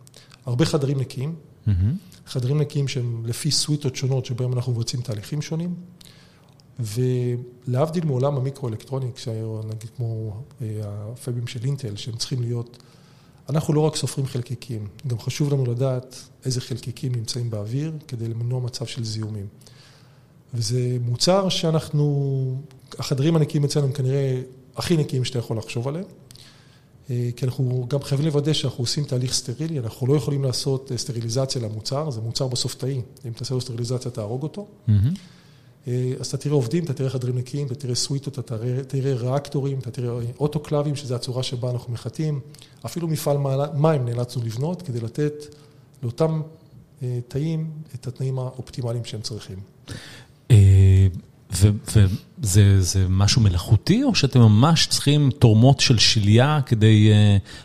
הרבה 0.46 0.65
חדרים 0.65 1.00
נקיים, 1.00 1.36
mm-hmm. 1.68 1.72
חדרים 2.27 2.62
נקיים 2.62 2.88
שהם 2.88 3.25
לפי 3.25 3.51
סוויטות 3.51 3.96
שונות 3.96 4.25
שבהם 4.25 4.54
אנחנו 4.54 4.72
מבצעים 4.72 5.01
תהליכים 5.01 5.42
שונים. 5.42 5.75
ולהבדיל 6.79 8.05
מעולם 8.05 8.36
המיקרואלקטרוניקס, 8.38 9.27
נגיד 9.67 9.89
כמו 9.98 10.34
אה, 10.62 10.67
הפאבים 10.84 11.48
של 11.48 11.65
אינטל, 11.65 11.96
שהם 11.96 12.15
צריכים 12.15 12.41
להיות, 12.41 12.77
אנחנו 13.50 13.74
לא 13.74 13.79
רק 13.79 13.96
סופרים 13.96 14.27
חלקיקים, 14.27 14.88
גם 15.08 15.20
חשוב 15.20 15.53
לנו 15.53 15.65
לדעת 15.65 16.15
איזה 16.46 16.62
חלקיקים 16.62 17.15
נמצאים 17.15 17.50
באוויר 17.50 17.91
כדי 18.08 18.27
למנוע 18.27 18.60
מצב 18.60 18.86
של 18.86 19.03
זיהומים. 19.03 19.48
וזה 20.53 20.98
מוצר 21.01 21.50
שאנחנו, 21.50 22.58
החדרים 23.00 23.36
הנקיים 23.36 23.63
אצלנו 23.63 23.88
הם 23.88 23.94
כנראה 23.94 24.41
הכי 24.75 24.98
נקיים 24.98 25.25
שאתה 25.25 25.39
יכול 25.39 25.58
לחשוב 25.58 25.88
עליהם, 25.88 26.05
אה, 27.10 27.29
כי 27.36 27.46
אנחנו 27.46 27.86
גם 27.89 28.01
חייבים 28.01 28.25
לוודא 28.27 28.53
שאנחנו 28.53 28.84
עושים 28.84 29.03
תהליך 29.03 29.34
סטרילי, 29.34 29.79
אנחנו 29.79 30.08
לא 30.08 30.13
יכולים 30.15 30.44
לעשות 30.44 30.91
אה, 30.91 30.98
סטריליזציה 30.98 31.62
למוצר, 31.62 32.10
זה 32.10 32.22
מוצר 32.22 32.48
בסוף 32.48 32.75
תאי, 32.75 33.01
אם 33.25 33.32
תעשה 33.32 33.53
לו 33.53 33.62
סטריליזציה 33.62 34.12
תהרוג 34.12 34.44
אותו. 34.44 34.67
Mm-hmm. 34.88 34.91
אה, 35.88 36.13
אז 36.20 36.27
אתה 36.27 36.38
תראה 36.38 36.56
עובדים, 36.56 36.84
אתה 36.84 36.94
תראה 36.94 37.10
חדרים 37.10 37.38
נקיים, 37.38 37.68
אתה 37.68 37.75
תראה 37.75 37.96
סוויטות, 37.96 38.39
אתה 38.39 38.58
תראה 38.88 39.13
ריאקטורים, 39.15 39.80
אתה 39.80 39.92
תראה 39.92 40.20
אוטוקלבים, 40.39 40.96
שזו 40.96 41.15
הצורה 41.15 41.44
שבה 41.44 41.72
אנחנו 41.72 41.94
מחטאים. 41.94 42.39
אפילו 42.86 43.08
מפעל 43.08 43.38
מים 43.74 44.06
נאלצנו 44.06 44.44
לבנות 44.46 44.82
כדי 44.82 45.00
לתת 45.00 45.34
לאותם 46.04 46.42
אה, 47.04 47.20
תאים 47.27 47.72
את 47.96 48.08
התנאים 48.08 48.39
האופטימליים 48.39 49.06
שהם 49.06 49.22
צריכים. 49.22 49.58
אה, 50.51 51.08
וזה 52.38 53.06
משהו 53.10 53.42
מלאכותי, 53.42 54.04
או 54.04 54.15
שאתם 54.15 54.39
ממש 54.39 54.88
צריכים 54.88 55.30
תורמות 55.39 55.80
של 55.80 55.98
שליה 55.98 56.60
כדי 56.65 57.12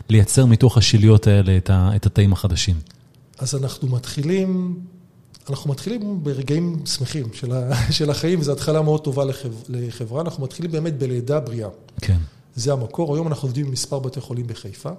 לייצר 0.09 0.45
מתוך 0.45 0.77
השליות 0.77 1.27
האלה 1.27 1.57
את 1.69 2.05
התאים 2.05 2.33
החדשים? 2.33 2.75
אז 3.37 3.55
אנחנו 3.55 3.87
מתחילים 3.87 4.79
אנחנו 5.49 5.69
מתחילים 5.69 6.23
ברגעים 6.23 6.85
שמחים 6.85 7.25
של 7.33 7.51
של 7.97 8.09
החיים, 8.09 8.39
וזו 8.39 8.51
התחלה 8.51 8.81
מאוד 8.81 9.03
טובה 9.03 9.23
לחברה. 9.69 10.21
אנחנו 10.21 10.43
מתחילים 10.43 10.71
באמת 10.71 10.97
בלידה 10.97 11.39
בריאה. 11.39 11.69
כן. 12.01 12.17
זה 12.55 12.73
המקור. 12.73 13.15
היום 13.15 13.27
אנחנו 13.27 13.47
עובדים 13.47 13.65
עם 13.65 13.71
מספר 13.71 13.99
בתי 13.99 14.21
חולים 14.21 14.47
בחיפה. 14.47 14.89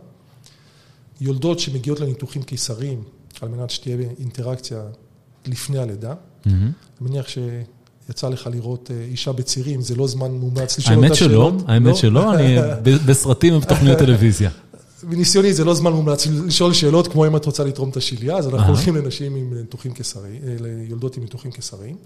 יולדות 1.21 1.59
שמגיעות 1.59 2.01
לניתוחים 2.01 2.43
קיסריים, 2.43 3.03
על 3.41 3.49
מנת 3.49 3.71
שתהיה 3.71 3.97
אינטראקציה 4.19 4.83
לפני 5.47 5.79
הלידה. 5.79 6.13
Mm-hmm. 6.13 6.49
אני 6.49 6.73
מניח 7.01 7.27
שיצא 7.29 8.29
לך 8.29 8.49
לראות 8.53 8.91
אה, 8.91 9.05
אישה 9.05 9.33
בצירים, 9.33 9.81
זה 9.81 9.95
לא 9.95 10.07
זמן 10.07 10.31
מומלץ 10.31 10.79
לשאול 10.79 11.05
אותה 11.05 11.15
שאלות. 11.15 11.53
האמת 11.53 11.67
שלא, 11.67 11.73
האמת 11.73 11.97
שלא, 11.97 12.35
אני 12.35 12.57
בסרטים 13.07 13.55
ובתוכניות 13.55 13.99
טלוויזיה. 13.99 14.51
מניסיוני 15.05 15.55
זה 15.55 15.65
לא 15.65 15.75
זמן 15.75 15.93
מומלץ 15.93 16.27
לשאול 16.27 16.73
שאלות 16.73 17.09
כמו 17.09 17.27
אם 17.27 17.37
את 17.37 17.45
רוצה 17.45 17.65
לתרום 17.65 17.89
את 17.91 17.97
השליה, 17.97 18.37
אז 18.37 18.49
אנחנו 18.49 18.69
הולכים 18.69 18.97
לנשים 18.97 19.37
עם 19.37 19.55
ניתוחים 19.55 19.93
קיסריים, 19.93 20.43
אה, 20.47 20.57
ליולדות 20.61 21.17
עם 21.17 21.23
ניתוחים 21.23 21.51
קיסריים. 21.51 21.97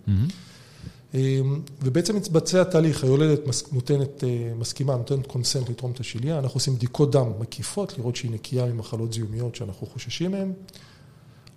אמ, 1.14 1.60
ובעצם 1.82 2.16
מתבצע 2.16 2.64
תהליך, 2.64 3.04
היולדת 3.04 3.40
נותנת, 3.72 4.24
אה, 4.24 4.52
מסכימה, 4.58 4.96
נותנת 4.96 5.26
קונסנט 5.26 5.70
לתרום 5.70 5.92
את 5.92 6.00
השליה, 6.00 6.38
אנחנו 6.38 6.56
עושים 6.56 6.74
בדיקות 6.74 7.10
דם 7.10 7.26
מקיפות, 7.40 7.98
לראות 7.98 8.16
שהיא 8.16 8.30
נקייה 8.30 8.66
ממחלות 8.66 9.12
זיהומיות 9.12 9.54
שאנחנו 9.54 9.86
חוששים 9.86 10.30
מהן. 10.30 10.52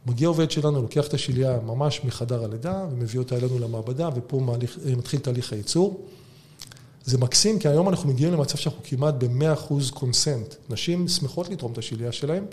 מגיע 0.06 0.28
עובד 0.28 0.52
שלנו, 0.52 0.82
לוקח 0.82 1.08
את 1.08 1.14
השליה 1.14 1.60
ממש 1.66 2.02
מחדר 2.06 2.44
הלידה 2.44 2.86
ומביא 2.92 3.20
אותה 3.20 3.38
אלינו 3.38 3.60
למעבדה, 3.60 4.10
ופה 4.16 4.56
אה, 4.86 4.96
מתחיל 4.96 5.20
תהליך 5.20 5.54
הייצור. 5.54 6.06
זה 7.06 7.18
מקסים, 7.18 7.60
כי 7.60 7.68
היום 7.68 7.90
אנחנו 7.90 8.10
מגיעים 8.10 8.34
למצב 8.34 8.58
שאנחנו 8.58 8.82
כמעט 8.84 9.14
ב-100% 9.18 9.74
קונסנט. 9.94 10.56
נשים 10.70 11.08
שמחות 11.08 11.50
לתרום 11.50 11.72
את 11.72 11.78
השלייה 11.78 12.12
שלהן, 12.12 12.44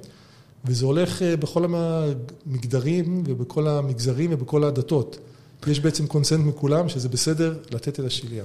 וזה 0.64 0.84
הולך 0.86 1.22
אה, 1.22 1.36
בכל 1.36 1.64
המגדרים 1.74 3.22
ובכל 3.26 3.68
המגזרים 3.68 4.30
ובכל 4.32 4.64
הדתות. 4.64 5.18
יש 5.66 5.80
בעצם 5.80 6.06
קונסנט 6.06 6.46
מכולם 6.46 6.88
שזה 6.88 7.08
בסדר 7.08 7.58
לתת 7.70 8.00
את 8.00 8.04
השיליה. 8.04 8.44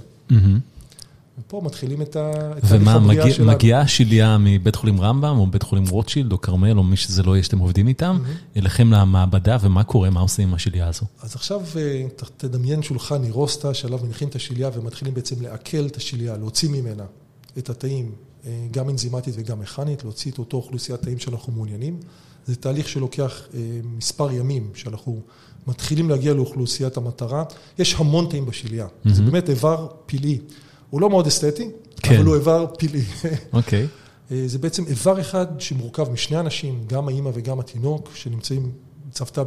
ופה 1.40 1.62
מתחילים 1.66 2.02
את 2.02 2.12
תהליך 2.12 2.72
הבריאה 2.88 3.32
שלנו. 3.32 3.46
ומה, 3.46 3.56
מגיעה 3.56 3.82
השיליה 3.82 4.38
מבית 4.40 4.76
חולים 4.76 5.02
רמב"ם, 5.02 5.38
או 5.38 5.48
בית 5.48 5.64
חולים 5.64 5.88
רוטשילד, 5.88 6.32
או 6.32 6.42
כרמל, 6.42 6.78
או 6.78 6.84
מי 6.84 6.96
שזה 6.96 7.24
לא 7.24 7.36
יהיה 7.36 7.44
שאתם 7.44 7.60
עובדים 7.60 7.88
איתם, 7.88 8.20
אליכם 8.58 8.92
למעבדה, 8.92 9.58
ומה 9.62 9.84
קורה, 9.84 10.10
מה 10.10 10.20
עושים 10.20 10.48
עם 10.48 10.54
השיליה 10.54 10.88
הזו? 10.88 11.06
אז 11.22 11.36
עכשיו 11.36 11.62
אה, 11.76 12.04
תדמיין 12.38 12.84
שולחן 12.84 13.22
נירוסטה, 13.22 13.74
שעליו 13.74 14.00
מניחים 14.04 14.28
את 14.28 14.36
השיליה, 14.36 14.70
ומתחילים 14.74 15.14
בעצם 15.14 15.42
לעכל 15.42 15.86
את 15.86 15.98
השיליה, 15.98 16.38
להוציא 16.38 16.70
ממנה 16.70 17.04
את 17.58 17.70
התאים, 17.70 18.12
אה, 18.46 18.68
גם 18.72 18.90
אנזימטית 18.90 19.34
וגם 19.38 19.60
מכנית, 19.60 20.04
להוציא 20.04 20.32
את 20.32 20.40
אותו 20.40 20.58
אוכלוסיית 20.58 21.02
תאים 21.02 21.20
שאנחנו 21.20 21.54
מעוניינים. 21.54 21.98
זה 22.48 22.56
תהליך 22.56 22.90
שלוקח 22.90 23.42
אה, 23.54 23.60
מספר 23.98 24.32
ימים, 24.32 24.70
שאנחנו 24.74 25.20
מתחילים 25.68 26.10
להגיע 26.10 26.34
לאוכלוסיית 26.34 26.98
המטרה. 26.98 27.44
יש 27.80 27.96
המון 27.96 28.28
תאים 28.30 28.46
בשיליה. 28.46 28.88
זה 29.06 29.24
באמת 29.24 29.50
איבר 29.50 29.88
פלאי. 30.06 30.40
הוא 30.92 31.02
לא 31.02 31.10
מאוד 31.10 31.28
אסתטי, 31.28 31.70
כן. 31.98 32.16
אבל 32.16 32.26
הוא 32.26 32.36
איבר 32.36 32.66
פלאי. 32.78 33.02
אוקיי. 33.54 33.86
Okay. 33.86 34.34
זה 34.46 34.60
בעצם 34.60 34.86
איבר 34.88 35.22
אחד 35.22 35.48
שמורכב 35.60 36.10
משני 36.10 36.40
אנשים, 36.40 36.84
גם 36.88 37.08
האימא 37.08 37.32
וגם 37.34 37.60
התינוק, 37.60 38.10
שנמצאים 38.14 38.72
צוותא 39.12 39.44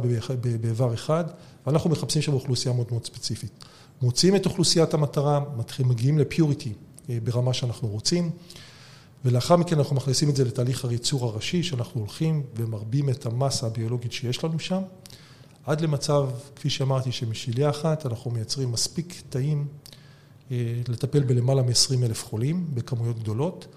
באיבר 0.61 0.93
אחד, 0.93 1.23
ואנחנו 1.67 1.89
מחפשים 1.89 2.21
שם 2.21 2.33
אוכלוסייה 2.33 2.75
מאוד 2.75 2.87
מאוד 2.91 3.05
ספציפית. 3.05 3.51
מוציאים 4.01 4.35
את 4.35 4.45
אוכלוסיית 4.45 4.93
המטרה, 4.93 5.39
מתחילים, 5.57 5.91
מגיעים 5.91 6.17
לפיוריטי 6.19 6.73
אה, 7.09 7.17
ברמה 7.23 7.53
שאנחנו 7.53 7.87
רוצים, 7.87 8.31
ולאחר 9.25 9.55
מכן 9.55 9.77
אנחנו 9.77 9.95
מכניסים 9.95 10.29
את 10.29 10.35
זה 10.35 10.43
לתהליך 10.43 10.85
הריצור 10.85 11.25
הראשי, 11.25 11.63
שאנחנו 11.63 12.01
הולכים 12.01 12.43
ומרבים 12.55 13.09
את 13.09 13.25
המסה 13.25 13.67
הביולוגית 13.67 14.11
שיש 14.11 14.43
לנו 14.43 14.59
שם, 14.59 14.81
עד 15.65 15.81
למצב, 15.81 16.29
כפי 16.55 16.69
שאמרתי, 16.69 17.11
שמשיליה 17.11 17.69
אחת 17.69 18.05
אנחנו 18.05 18.31
מייצרים 18.31 18.71
מספיק 18.71 19.21
תאים 19.29 19.59
אה, 19.59 19.65
לטפל 20.87 21.23
בלמעלה 21.23 21.61
מ-20 21.61 22.03
אלף 22.03 22.25
חולים 22.25 22.65
בכמויות 22.73 23.19
גדולות. 23.19 23.67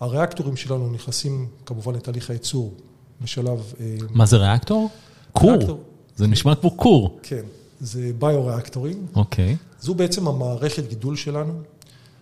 הריאקטורים 0.00 0.56
שלנו 0.56 0.90
נכנסים 0.90 1.48
כמובן 1.66 1.94
לתהליך 1.94 2.30
הייצור 2.30 2.74
בשלב... 3.20 3.72
אה, 3.80 3.96
מה 4.10 4.26
זה 4.26 4.36
ריאקטור? 4.36 4.90
קור. 5.32 5.80
זה 6.16 6.26
נשמע 6.26 6.54
כמו 6.54 6.70
קור. 6.70 7.18
כן, 7.22 7.42
זה 7.80 8.10
ביו-ריאקטורים. 8.18 9.06
אוקיי. 9.14 9.56
זו 9.80 9.94
בעצם 9.94 10.28
המערכת 10.28 10.88
גידול 10.88 11.16
שלנו. 11.16 11.52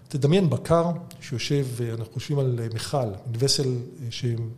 תדמיין 0.08 0.50
בקר 0.50 0.90
שיושב, 1.20 1.66
אנחנו 1.98 2.14
חושבים 2.14 2.38
על 2.38 2.60
מכל, 2.74 3.08
וסל 3.38 3.76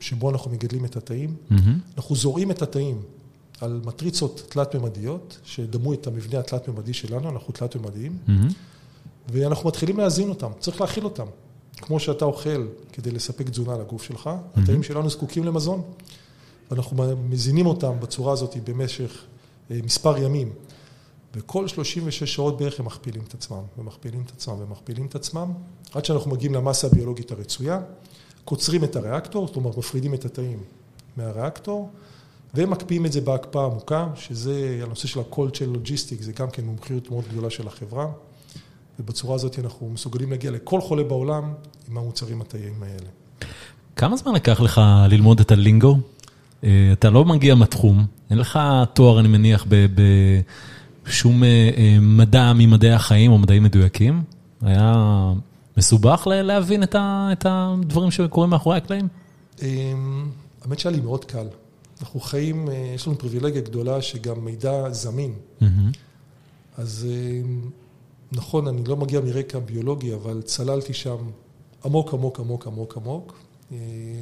שבו 0.00 0.30
אנחנו 0.30 0.50
מגדלים 0.50 0.84
את 0.84 0.96
התאים. 0.96 1.34
Mm-hmm. 1.50 1.54
אנחנו 1.96 2.16
זורעים 2.16 2.50
את 2.50 2.62
התאים 2.62 3.02
על 3.60 3.80
מטריצות 3.84 4.42
תלת-ממדיות, 4.48 5.38
שדמו 5.44 5.92
את 5.94 6.06
המבנה 6.06 6.38
התלת-ממדי 6.38 6.92
שלנו, 6.92 7.30
אנחנו 7.30 7.52
תלת-ממדיים. 7.52 8.16
Mm-hmm. 8.26 8.52
ואנחנו 9.28 9.68
מתחילים 9.68 9.98
להזין 9.98 10.28
אותם, 10.28 10.50
צריך 10.60 10.80
להאכיל 10.80 11.04
אותם. 11.04 11.26
כמו 11.76 12.00
שאתה 12.00 12.24
אוכל 12.24 12.66
כדי 12.92 13.10
לספק 13.10 13.48
תזונה 13.50 13.78
לגוף 13.78 14.02
שלך, 14.02 14.26
mm-hmm. 14.26 14.60
התאים 14.60 14.82
שלנו 14.82 15.10
זקוקים 15.10 15.44
למזון. 15.44 15.82
ואנחנו 16.70 17.16
מזינים 17.28 17.66
אותם 17.66 17.92
בצורה 18.00 18.32
הזאת 18.32 18.56
במשך 18.64 19.24
אה, 19.70 19.78
מספר 19.84 20.18
ימים. 20.18 20.52
וכל 21.34 21.68
36 21.68 22.22
שעות 22.34 22.58
בערך 22.58 22.80
הם 22.80 22.86
מכפילים 22.86 23.22
את 23.28 23.34
עצמם, 23.34 23.62
ומכפילים 23.78 24.22
את 24.26 24.30
עצמם, 24.30 24.54
ומכפילים 24.58 25.06
את 25.06 25.14
עצמם, 25.14 25.52
עד 25.94 26.04
שאנחנו 26.04 26.30
מגיעים 26.30 26.54
למסה 26.54 26.86
הביולוגית 26.86 27.30
הרצויה, 27.30 27.80
קוצרים 28.44 28.84
את 28.84 28.96
הריאקטור, 28.96 29.46
זאת 29.46 29.56
אומרת 29.56 29.76
מפרידים 29.76 30.14
את 30.14 30.24
התאים 30.24 30.62
מהריאקטור, 31.16 31.90
ומקפיאים 32.54 33.06
את 33.06 33.12
זה 33.12 33.20
בהקפאה 33.20 33.64
עמוקה, 33.64 34.08
שזה 34.14 34.80
הנושא 34.82 35.08
של 35.08 35.20
ה-cold 35.20 35.50
chain 35.52 35.76
logistic, 35.76 36.22
זה 36.22 36.32
גם 36.32 36.50
כן 36.50 36.64
מומחיות 36.64 37.10
מאוד 37.10 37.24
גדולה 37.30 37.50
של 37.50 37.66
החברה. 37.66 38.06
ובצורה 39.02 39.34
הזאת 39.34 39.58
אנחנו 39.58 39.90
מסוגלים 39.90 40.30
להגיע 40.30 40.50
לכל 40.50 40.80
חולה 40.80 41.04
בעולם 41.04 41.52
עם 41.90 41.98
המוצרים 41.98 42.40
הטעיים 42.40 42.82
האלה. 42.82 43.08
כמה 43.96 44.16
זמן 44.16 44.34
לקח 44.34 44.60
לך 44.60 44.80
ללמוד 45.08 45.40
את 45.40 45.50
הלינגו? 45.50 45.98
אה, 46.64 46.90
אתה 46.92 47.10
לא 47.10 47.24
מגיע 47.24 47.54
מהתחום, 47.54 48.06
אין 48.30 48.38
לך 48.38 48.58
תואר, 48.94 49.20
אני 49.20 49.28
מניח, 49.28 49.66
בשום 51.06 51.44
אה, 51.44 51.70
אה, 51.76 51.96
מדע 52.00 52.52
ממדעי 52.52 52.92
החיים 52.92 53.32
או 53.32 53.38
מדעים 53.38 53.62
מדויקים. 53.62 54.22
היה 54.62 54.92
מסובך 55.76 56.26
להבין 56.26 56.82
את 56.92 57.46
הדברים 57.48 58.10
שקורים 58.10 58.50
מאחורי 58.50 58.76
הקלעים? 58.76 59.08
האמת 60.62 60.78
שהיה 60.78 60.96
לי 60.96 61.02
מאוד 61.02 61.24
קל. 61.24 61.46
אנחנו 62.00 62.20
חיים, 62.20 62.68
יש 62.94 63.06
לנו 63.06 63.18
פריבילגיה 63.18 63.62
גדולה 63.62 64.02
שגם 64.02 64.44
מידע 64.44 64.92
זמין. 64.92 65.32
אז 66.76 67.06
נכון, 68.32 68.68
אני 68.68 68.84
לא 68.84 68.96
מגיע 68.96 69.20
מרקע 69.20 69.58
ביולוגי, 69.58 70.14
אבל 70.14 70.42
צללתי 70.42 70.92
שם 70.92 71.16
עמוק, 71.84 72.14
עמוק, 72.14 72.40
עמוק, 72.40 72.66
עמוק, 72.66 72.96
עמוק. 72.96 73.34
אה, 73.72 73.76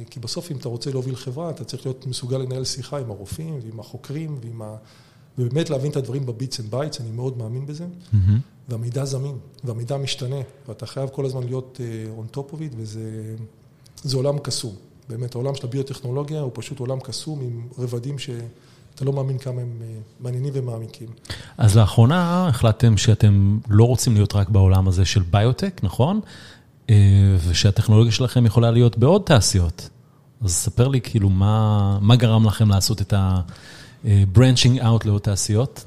כי 0.09 0.19
בסוף 0.19 0.51
אם 0.51 0.57
אתה 0.57 0.69
רוצה 0.69 0.91
להוביל 0.91 1.15
חברה, 1.15 1.49
אתה 1.49 1.63
צריך 1.63 1.85
להיות 1.85 2.07
מסוגל 2.07 2.37
לנהל 2.37 2.65
שיחה 2.65 2.99
עם 2.99 3.11
הרופאים 3.11 3.59
ועם 3.63 3.79
החוקרים 3.79 4.37
ועם 4.41 4.61
ה... 4.61 4.75
ובאמת 5.37 5.69
להבין 5.69 5.91
את 5.91 5.95
הדברים 5.95 6.25
ב-bits 6.25 6.59
and 6.59 6.71
bytes, 6.71 7.01
אני 7.01 7.11
מאוד 7.11 7.37
מאמין 7.37 7.65
בזה. 7.65 7.85
Mm-hmm. 7.85 8.17
והמידע 8.69 9.05
זמין, 9.05 9.37
והמידע 9.63 9.97
משתנה, 9.97 10.41
ואתה 10.67 10.85
חייב 10.85 11.09
כל 11.09 11.25
הזמן 11.25 11.43
להיות 11.43 11.79
uh, 11.79 12.21
on 12.21 12.37
top 12.37 12.53
of 12.53 12.55
it, 12.55 12.75
וזה 12.77 14.17
עולם 14.17 14.39
קסום. 14.39 14.75
באמת, 15.09 15.35
העולם 15.35 15.55
של 15.55 15.65
הביוטכנולוגיה 15.67 16.41
הוא 16.41 16.51
פשוט 16.53 16.79
עולם 16.79 16.99
קסום 16.99 17.41
עם 17.41 17.67
רבדים 17.77 18.19
ש... 18.19 18.29
אתה 18.95 19.05
לא 19.05 19.13
מאמין 19.13 19.37
כמה 19.37 19.61
הם 19.61 19.79
אה, 19.81 19.87
מעניינים 20.19 20.53
ומעמיקים. 20.55 21.07
אז 21.57 21.77
לאחרונה 21.77 22.47
החלטתם 22.47 22.97
שאתם 22.97 23.57
לא 23.69 23.83
רוצים 23.83 24.13
להיות 24.13 24.35
רק 24.35 24.49
בעולם 24.49 24.87
הזה 24.87 25.05
של 25.05 25.21
ביוטק, 25.31 25.81
נכון? 25.83 26.19
אה, 26.89 26.95
ושהטכנולוגיה 27.47 28.11
שלכם 28.11 28.45
יכולה 28.45 28.71
להיות 28.71 28.97
בעוד 28.97 29.21
תעשיות. 29.25 29.89
אז 30.43 30.51
ספר 30.51 30.87
לי 30.87 31.01
כאילו 31.01 31.29
מה, 31.29 31.97
מה 32.01 32.15
גרם 32.15 32.45
לכם 32.45 32.69
לעשות 32.69 33.01
את 33.01 33.13
ה-branching 33.13 34.81
out 34.81 35.05
לעוד 35.05 35.21
תעשיות? 35.21 35.85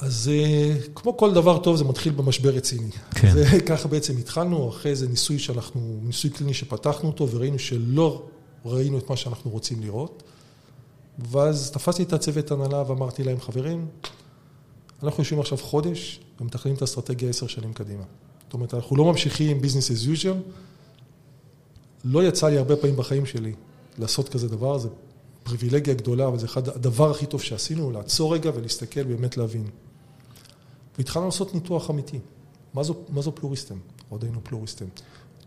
אז 0.00 0.30
אה, 0.32 0.76
כמו 0.94 1.16
כל 1.16 1.34
דבר 1.34 1.58
טוב, 1.58 1.76
זה 1.76 1.84
מתחיל 1.84 2.12
במשבר 2.12 2.50
רציני. 2.50 2.90
כן. 3.14 3.32
זה, 3.32 3.46
ככה 3.68 3.88
בעצם 3.88 4.16
התחלנו, 4.18 4.68
אחרי 4.68 4.90
איזה 4.90 5.08
ניסוי 5.08 5.38
שאנחנו, 5.38 5.98
ניסוי 6.02 6.30
קליני 6.30 6.54
שפתחנו 6.54 7.08
אותו, 7.08 7.28
וראינו 7.28 7.58
שלא 7.58 8.22
ראינו 8.64 8.98
את 8.98 9.10
מה 9.10 9.16
שאנחנו 9.16 9.50
רוצים 9.50 9.82
לראות. 9.82 10.22
ואז 11.18 11.70
תפסתי 11.70 12.02
את 12.02 12.12
הצוות 12.12 12.50
הנהלה 12.50 12.90
ואמרתי 12.90 13.24
להם, 13.24 13.40
חברים, 13.40 13.86
אנחנו 15.02 15.20
יושבים 15.22 15.40
עכשיו 15.40 15.58
חודש 15.58 16.20
ומתכננים 16.40 16.76
את 16.76 16.82
האסטרטגיה 16.82 17.30
עשר 17.30 17.46
שנים 17.46 17.72
קדימה. 17.72 18.02
זאת 18.44 18.54
אומרת, 18.54 18.74
אנחנו 18.74 18.96
לא 18.96 19.04
ממשיכים 19.04 19.60
business 19.60 19.90
as 19.90 20.22
usual. 20.22 20.36
לא 22.04 22.24
יצא 22.24 22.48
לי 22.48 22.58
הרבה 22.58 22.76
פעמים 22.76 22.96
בחיים 22.96 23.26
שלי 23.26 23.52
לעשות 23.98 24.28
כזה 24.28 24.48
דבר, 24.48 24.78
זה 24.78 24.88
פריבילגיה 25.42 25.94
גדולה, 25.94 26.26
אבל 26.26 26.38
זה 26.38 26.46
אחד 26.46 26.68
הדבר 26.68 27.10
הכי 27.10 27.26
טוב 27.26 27.42
שעשינו, 27.42 27.90
לעצור 27.90 28.34
רגע 28.34 28.50
ולהסתכל, 28.54 29.02
באמת 29.02 29.36
להבין. 29.36 29.66
והתחלנו 30.98 31.26
לעשות 31.26 31.54
ניתוח 31.54 31.90
אמיתי. 31.90 32.18
מה 32.74 32.82
זו, 32.82 32.94
מה 33.08 33.22
זו 33.22 33.34
פלוריסטם? 33.34 33.78
עוד 34.08 34.22
היינו 34.22 34.40
פלוריסטם. 34.44 34.86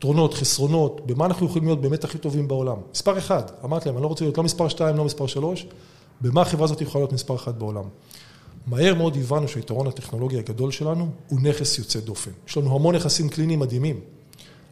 יתרונות, 0.04 0.34
חסרונות, 0.34 1.02
במה 1.06 1.26
אנחנו 1.26 1.46
יכולים 1.46 1.68
להיות 1.68 1.82
באמת 1.82 2.04
הכי 2.04 2.18
טובים 2.18 2.48
בעולם. 2.48 2.78
מספר 2.94 3.18
אחד, 3.18 3.44
אמרתי 3.64 3.90
להם, 3.90 3.96
אני 3.98 4.04
לא 4.04 4.08
רוצה 4.08 4.26
להיות 4.26 4.38
לא 4.38 4.44
מספר 4.44 4.68
שתיים, 4.68 4.98
לא 4.98 5.06
מספר 5.06 5.28
שלוש, 5.28 5.66
במה 6.22 6.42
החברה 6.42 6.66
הזאת 6.66 6.82
יכולה 6.82 7.02
להיות 7.02 7.14
מספר 7.14 7.36
אחד 7.36 7.60
בעולם. 7.60 7.84
מהר 8.68 8.96
מאוד 8.96 9.18
הבנו 9.18 9.48
שהיתרון 9.48 9.88
הטכנולוגי 9.88 10.38
הגדול 10.38 10.72
שלנו 10.72 11.10
הוא 11.28 11.40
נכס 11.42 11.80
יוצא 11.80 12.00
דופן. 12.00 12.32
יש 12.48 12.58
לנו 12.58 12.76
המון 12.76 12.96
נכסים 12.96 13.30
קליניים 13.30 13.60
מדהימים, 13.60 14.00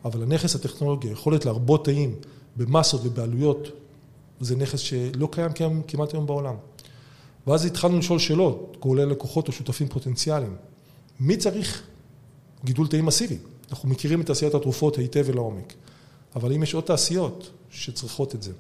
אבל 0.05 0.23
הנכס 0.23 0.55
הטכנולוגי, 0.55 1.07
היכולת 1.07 1.45
להרבות 1.45 1.85
תאים 1.85 2.15
במסות 2.55 3.01
ובעלויות, 3.03 3.67
זה 4.39 4.55
נכס 4.55 4.79
שלא 4.79 5.29
קיים 5.31 5.81
כמעט 5.87 6.13
היום 6.13 6.25
בעולם. 6.25 6.55
ואז 7.47 7.65
התחלנו 7.65 7.99
לשאול 7.99 8.19
שאלות, 8.19 8.77
כולל 8.79 9.05
לקוחות 9.05 9.47
או 9.47 9.53
שותפים 9.53 9.87
פוטנציאליים. 9.87 10.55
מי 11.19 11.37
צריך 11.37 11.83
גידול 12.65 12.87
תאים 12.87 13.05
מסיבי? 13.05 13.37
אנחנו 13.71 13.89
מכירים 13.89 14.21
את 14.21 14.25
תעשיית 14.25 14.55
התרופות 14.55 14.97
היטב 14.97 15.23
ולעומק, 15.27 15.73
אבל 16.35 16.53
אם 16.53 16.63
יש 16.63 16.73
עוד 16.73 16.83
תעשיות 16.83 17.51
שצריכות 17.69 18.35
את 18.35 18.43
זה. 18.43 18.51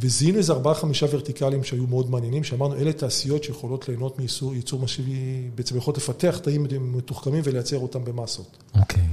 וזיהינו 0.00 0.38
איזה 0.38 0.52
ארבעה 0.52 0.74
חמישה 0.74 1.06
ורטיקלים 1.10 1.64
שהיו 1.64 1.86
מאוד 1.86 2.10
מעניינים, 2.10 2.44
שאמרנו 2.44 2.74
אלה 2.74 2.92
תעשיות 2.92 3.44
שיכולות 3.44 3.88
ליהנות 3.88 4.18
מייצור 4.18 4.80
מסיבי, 4.82 5.50
בעצם 5.54 5.76
יכולות 5.76 5.98
לפתח 5.98 6.38
תאים 6.42 6.66
מתוחכמים 6.80 7.40
ולייצר 7.44 7.78
אותם 7.78 8.04
במסות. 8.04 8.56
אוקיי. 8.80 9.02
Okay. 9.02 9.06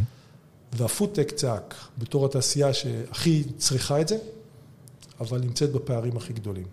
והפודטק 0.74 1.32
צעק 1.36 1.76
בתור 1.98 2.26
התעשייה 2.26 2.74
שהכי 2.74 3.44
צריכה 3.58 4.02
את 4.02 4.08
זה, 4.08 4.18
אבל 5.20 5.40
נמצאת 5.40 5.72
בפערים 5.72 6.18
הכי 6.18 6.34
גדולים. 6.34 6.66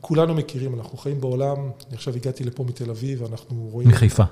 כולנו 0.00 0.34
מכירים, 0.34 0.74
אנחנו 0.74 0.98
חיים 0.98 1.20
בעולם, 1.20 1.56
אני 1.58 1.94
עכשיו 1.94 2.14
הגעתי 2.16 2.44
לפה 2.44 2.64
מתל 2.64 2.90
אביב, 2.90 3.24
אנחנו 3.24 3.68
רואים... 3.72 3.88
מחיפה. 3.88 4.24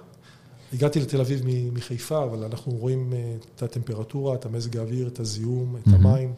הגעתי 0.73 1.01
לתל 1.01 1.21
אביב 1.21 1.43
מחיפה, 1.73 2.25
אבל 2.25 2.45
אנחנו 2.45 2.73
רואים 2.73 3.13
אה, 3.13 3.35
את 3.55 3.63
הטמפרטורה, 3.63 4.35
את 4.35 4.47
המזג 4.47 4.77
האוויר, 4.77 5.09
את 5.09 5.21
הזיהום, 5.21 5.77
את 5.77 5.87
המים. 5.87 6.33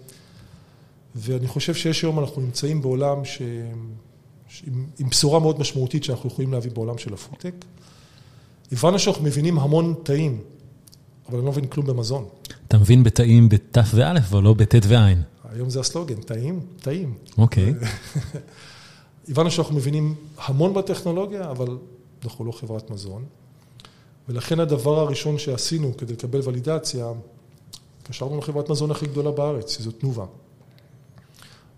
ואני 1.14 1.46
חושב 1.46 1.74
שיש 1.74 2.02
היום, 2.02 2.18
אנחנו 2.18 2.42
נמצאים 2.42 2.82
בעולם 2.82 3.24
ש... 3.24 3.42
עם, 4.66 4.86
עם 4.98 5.08
בשורה 5.08 5.40
מאוד 5.40 5.60
משמעותית 5.60 6.04
שאנחנו 6.04 6.28
יכולים 6.28 6.52
להביא 6.52 6.70
בעולם 6.70 6.98
של 6.98 7.14
הפודטק. 7.14 7.54
הבנו 8.72 8.98
שאנחנו 8.98 9.24
מבינים 9.24 9.58
המון 9.58 9.94
תאים, 10.02 10.38
אבל 11.28 11.36
אני 11.36 11.46
לא 11.46 11.52
מבין 11.52 11.66
כלום 11.66 11.86
במזון. 11.86 12.24
אתה 12.68 12.78
מבין 12.78 13.04
בתאים 13.04 13.48
בת' 13.48 13.78
וא', 13.94 14.18
אבל 14.18 14.42
לא 14.42 14.54
בט' 14.54 14.74
וע'. 14.88 15.12
היום 15.44 15.70
זה 15.70 15.80
הסלוגן, 15.80 16.14
תאים, 16.14 16.60
תאים. 16.80 17.14
אוקיי. 17.38 17.74
הבנו 19.28 19.50
שאנחנו 19.50 19.74
מבינים 19.74 20.14
המון 20.38 20.74
בטכנולוגיה, 20.74 21.50
אבל 21.50 21.78
אנחנו 22.24 22.44
לא 22.44 22.52
חברת 22.52 22.90
מזון. 22.90 23.24
ולכן 24.28 24.60
הדבר 24.60 25.00
הראשון 25.00 25.38
שעשינו 25.38 25.96
כדי 25.96 26.12
לקבל 26.12 26.40
ולידציה, 26.44 27.12
קשרנו 28.02 28.38
לחברת 28.38 28.70
מזון 28.70 28.90
הכי 28.90 29.06
גדולה 29.06 29.30
בארץ, 29.30 29.76
שזו 29.76 29.90
תנובה. 29.90 30.24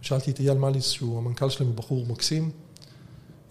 שאלתי 0.00 0.30
את 0.30 0.40
אייל 0.40 0.58
מליס, 0.58 0.88
שהוא 0.88 1.18
המנכ"ל 1.18 1.48
שלנו, 1.48 1.72
בחור 1.72 2.06
מקסים. 2.06 2.50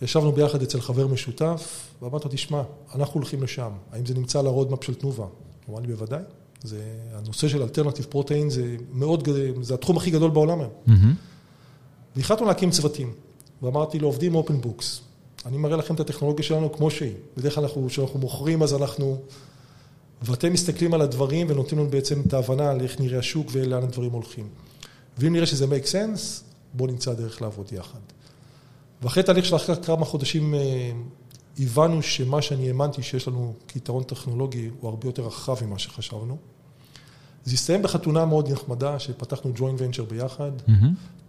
ישבנו 0.02 0.32
ביחד 0.32 0.62
אצל 0.62 0.82
חבר 0.82 1.08
משותף, 1.08 1.88
ואמרתי 2.02 2.26
לו, 2.26 2.32
תשמע, 2.32 2.62
אנחנו 2.96 3.14
הולכים 3.14 3.44
לשם, 3.44 3.72
האם 3.92 4.06
זה 4.06 4.14
נמצא 4.14 4.40
על 4.40 4.48
הרודמפ 4.48 4.84
של 4.84 4.94
תנובה? 4.94 5.26
הוא 5.66 5.78
אמר 5.78 5.88
לי, 5.88 5.94
בוודאי. 5.94 6.22
זה, 6.64 6.82
הנושא 7.14 7.48
של 7.48 7.62
alternative 7.62 8.06
protein 8.06 8.50
זה 8.50 8.76
מאוד, 8.94 9.30
זה 9.62 9.74
התחום 9.74 9.98
הכי 9.98 10.12
גדול 10.12 10.32
בעולם 10.32 10.60
היום. 10.60 10.72
Mm-hmm. 10.88 11.16
והחלטנו 12.16 12.46
להקים 12.46 12.72
צוותים, 12.72 13.14
ואמרתי 13.62 14.00
לו, 14.00 14.08
עובדים 14.08 14.36
open 14.36 14.62
books. 14.62 15.02
אני 15.46 15.58
מראה 15.58 15.78
לכם 15.78 15.96
את 15.96 16.00
הטכנולוגיה 16.00 16.46
שלנו 16.46 16.72
כמו 16.72 16.92
שהיא. 16.92 17.14
בדרך 17.38 17.56
כלל 17.56 17.68
כשאנחנו 17.88 18.20
מוכרים, 18.20 18.64
אז 18.64 18.74
אנחנו... 18.74 19.18
ואתם 20.22 20.54
מסתכלים 20.54 20.94
על 20.94 21.02
הדברים 21.02 21.48
ונותנים 21.50 21.82
לנו 21.82 21.90
בעצם 21.90 22.22
את 22.28 22.34
ההבנה 22.34 22.72
על 22.72 22.82
איך 22.82 23.00
נראה 23.00 23.20
השוק 23.20 23.48
ולאן 23.52 23.84
הדברים 23.84 24.12
הולכים. 24.12 24.48
ואם 25.18 25.34
נראה 25.34 25.46
שזה 25.46 25.66
make 25.66 25.86
sense, 25.86 26.44
בואו 26.74 26.90
נמצא 26.90 27.14
דרך 27.14 27.42
לעבוד 27.42 27.74
יחד. 27.74 28.00
ואחרי 29.02 29.24
תהליך 29.24 29.46
של 29.46 29.56
אחרי 29.56 29.76
כמה 29.86 30.06
חודשים 30.06 30.56
אה, 30.56 30.92
הבנו 31.60 32.02
שמה 32.02 32.42
שאני 32.42 32.68
האמנתי 32.68 33.04
שיש 33.04 33.28
לנו 33.28 33.54
כיתרון 33.68 34.04
טכנולוגי 34.04 34.70
הוא 34.80 34.90
הרבה 34.90 35.08
יותר 35.08 35.24
רחב 35.24 35.66
ממה 35.66 35.80
שחשבנו. 35.80 36.38
זה 37.46 37.54
הסתיים 37.54 37.82
בחתונה 37.82 38.26
מאוד 38.26 38.52
נחמדה, 38.52 39.00
שפתחנו 39.00 39.52
ג'וינט 39.56 39.82
ונצ'ר 39.82 40.04
ביחד. 40.04 40.52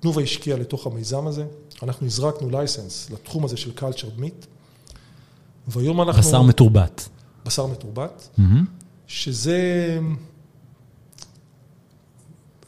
תנובה 0.00 0.22
השקיעה 0.22 0.58
לתוך 0.58 0.86
המיזם 0.86 1.26
הזה. 1.26 1.46
אנחנו 1.82 2.06
הזרקנו 2.06 2.50
לייסנס 2.50 3.10
לתחום 3.10 3.44
הזה 3.44 3.56
של 3.56 3.70
cultured 3.78 4.20
meat. 4.20 4.46
והיום 5.68 6.02
אנחנו... 6.02 6.22
בשר 6.22 6.42
מתורבת. 6.42 7.08
בשר 7.46 7.66
מתורבת. 7.66 8.28
שזה... 9.06 9.98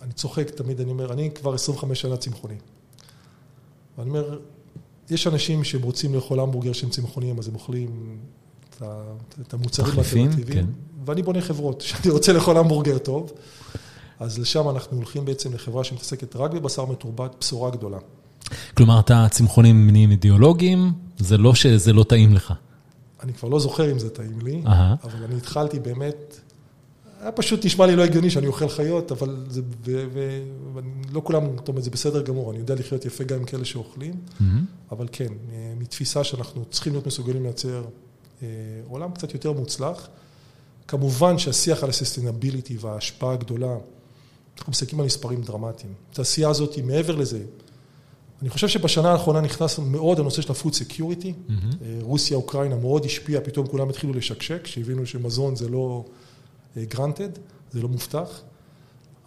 אני 0.02 0.12
צוחק 0.12 0.50
תמיד, 0.50 0.80
אני 0.80 0.90
אומר, 0.90 1.12
אני 1.12 1.30
כבר 1.30 1.54
25 1.54 2.00
שנה 2.00 2.16
צמחוני. 2.16 2.54
ואני 3.98 4.10
אומר, 4.10 4.38
יש 5.10 5.26
אנשים 5.26 5.64
שהם 5.64 5.82
רוצים 5.82 6.14
לאכול 6.14 6.40
המבורגר 6.40 6.72
שהם 6.72 6.90
צמחוניים, 6.90 7.38
אז 7.38 7.48
הם 7.48 7.54
אוכלים 7.54 8.18
את 9.40 9.54
המוצרים 9.54 9.98
האלטרנטיביים. 9.98 10.66
כן. 10.66 10.66
ואני 11.06 11.22
בונה 11.22 11.40
חברות, 11.40 11.80
שאני 11.86 12.10
רוצה 12.10 12.32
לאכול 12.32 12.56
המבורגר 12.56 12.98
טוב. 12.98 13.32
אז 14.20 14.38
לשם 14.38 14.68
אנחנו 14.68 14.96
הולכים 14.96 15.24
בעצם 15.24 15.54
לחברה 15.54 15.84
שמתעסקת 15.84 16.36
רק 16.36 16.50
בבשר 16.50 16.84
מתורבת, 16.86 17.34
בשורה 17.40 17.70
גדולה. 17.70 17.98
כלומר, 18.76 19.00
אתה 19.00 19.26
צמחוני 19.30 19.72
ממניעים 19.72 20.10
אידיאולוגיים, 20.10 20.92
זה 21.18 21.36
לא 21.36 21.54
שזה 21.54 21.92
לא 21.92 22.02
טעים 22.02 22.34
לך. 22.34 22.54
אני 23.22 23.32
כבר 23.34 23.48
לא 23.48 23.60
זוכר 23.60 23.92
אם 23.92 23.98
זה 23.98 24.10
טעים 24.10 24.40
לי, 24.40 24.62
אבל 25.02 25.24
אני 25.24 25.36
התחלתי 25.36 25.78
באמת 25.78 26.40
היה 27.20 27.32
פשוט 27.32 27.66
נשמע 27.66 27.86
לי 27.86 27.96
לא 27.96 28.04
הגיוני 28.04 28.30
שאני 28.30 28.46
אוכל 28.46 28.68
חיות, 28.68 29.12
אבל 29.12 29.44
זה, 29.48 29.62
ולא 30.12 31.20
כולם, 31.24 31.42
זאת 31.56 31.68
אומרת, 31.68 31.84
זה 31.84 31.90
בסדר 31.90 32.22
גמור, 32.22 32.50
אני 32.50 32.58
יודע 32.58 32.74
לחיות 32.74 33.04
יפה 33.04 33.24
גם 33.24 33.38
עם 33.38 33.44
כאלה 33.44 33.64
שאוכלים, 33.64 34.12
mm-hmm. 34.14 34.44
אבל 34.92 35.06
כן, 35.12 35.32
מתפיסה 35.78 36.24
שאנחנו 36.24 36.64
צריכים 36.64 36.92
להיות 36.92 37.06
מסוגלים 37.06 37.42
לייצר 37.42 37.84
אה, 37.84 38.05
עולם 38.88 39.12
קצת 39.12 39.34
יותר 39.34 39.52
מוצלח. 39.52 40.08
כמובן 40.88 41.38
שהשיח 41.38 41.84
על 41.84 41.90
הססטינביליטי 41.90 42.76
וההשפעה 42.80 43.32
הגדולה, 43.32 43.76
אנחנו 44.58 44.70
מסתכלים 44.70 45.00
על 45.00 45.06
מספרים 45.06 45.42
דרמטיים. 45.42 45.92
התעשייה 46.12 46.48
הזאת 46.48 46.74
היא 46.74 46.84
מעבר 46.84 47.16
לזה. 47.16 47.42
אני 48.42 48.50
חושב 48.50 48.68
שבשנה 48.68 49.12
האחרונה 49.12 49.40
נכנס 49.40 49.78
מאוד 49.78 50.20
הנושא 50.20 50.42
של 50.42 50.52
ה-food 50.52 50.72
security. 50.72 51.24
Mm-hmm. 51.48 51.52
רוסיה, 52.00 52.36
אוקראינה 52.36 52.76
מאוד 52.76 53.04
השפיע, 53.04 53.40
פתאום 53.40 53.66
כולם 53.66 53.88
התחילו 53.88 54.12
לשקשק, 54.12 54.66
שהבינו 54.66 55.06
שמזון 55.06 55.56
זה 55.56 55.68
לא... 55.68 56.04
גרנטד, 56.78 57.28
זה 57.72 57.82
לא 57.82 57.88
מובטח, 57.88 58.42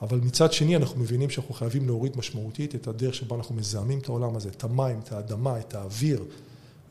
אבל 0.01 0.17
מצד 0.17 0.53
שני 0.53 0.75
אנחנו 0.75 0.99
מבינים 0.99 1.29
שאנחנו 1.29 1.53
חייבים 1.53 1.87
להוריד 1.87 2.17
משמעותית 2.17 2.75
את 2.75 2.87
הדרך 2.87 3.15
שבה 3.15 3.35
אנחנו 3.35 3.55
מזהמים 3.55 3.99
את 3.99 4.09
העולם 4.09 4.35
הזה, 4.35 4.49
את 4.49 4.63
המים, 4.63 4.99
את 4.99 5.11
האדמה, 5.11 5.59
את 5.59 5.75
האוויר, 5.75 6.23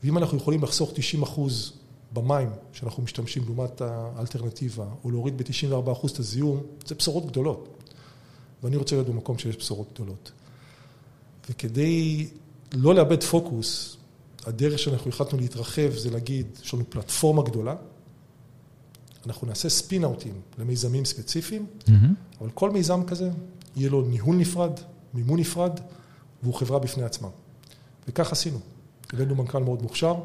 ואם 0.03 0.17
אנחנו 0.17 0.37
יכולים 0.37 0.63
לחסוך 0.63 0.91
90 0.93 1.23
אחוז 1.23 1.73
במים 2.13 2.49
שאנחנו 2.73 3.03
משתמשים 3.03 3.43
לעומת 3.45 3.81
האלטרנטיבה, 3.81 4.85
או 5.03 5.11
להוריד 5.11 5.37
ב-94 5.37 5.91
אחוז 5.91 6.11
את 6.11 6.19
הזיהום, 6.19 6.63
זה 6.85 6.95
בשורות 6.95 7.25
גדולות. 7.25 7.67
ואני 8.63 8.75
רוצה 8.75 8.95
להיות 8.95 9.07
במקום 9.07 9.37
שיש 9.37 9.57
בשורות 9.57 9.93
גדולות. 9.93 10.31
וכדי 11.49 12.27
לא 12.73 12.95
לאבד 12.95 13.23
פוקוס, 13.23 13.97
הדרך 14.45 14.79
שאנחנו 14.79 15.09
החלטנו 15.09 15.39
להתרחב 15.39 15.91
זה 15.95 16.09
להגיד, 16.09 16.47
יש 16.63 16.73
לנו 16.73 16.83
פלטפורמה 16.89 17.43
גדולה, 17.43 17.75
אנחנו 19.25 19.47
נעשה 19.47 19.69
ספין-אוטים 19.69 20.41
למיזמים 20.57 21.05
ספציפיים, 21.05 21.65
mm-hmm. 21.79 21.91
אבל 22.41 22.49
כל 22.49 22.71
מיזם 22.71 23.03
כזה, 23.03 23.29
יהיה 23.75 23.89
לו 23.89 24.01
ניהול 24.01 24.35
נפרד, 24.35 24.71
מימון 25.13 25.39
נפרד, 25.39 25.79
והוא 26.43 26.53
חברה 26.53 26.79
בפני 26.79 27.03
עצמה. 27.03 27.27
וכך 28.07 28.31
עשינו. 28.31 28.59
הבאנו 29.13 29.35
מנכ"ל 29.35 29.63
מאוד 29.63 29.81
מוכשר, 29.81 30.15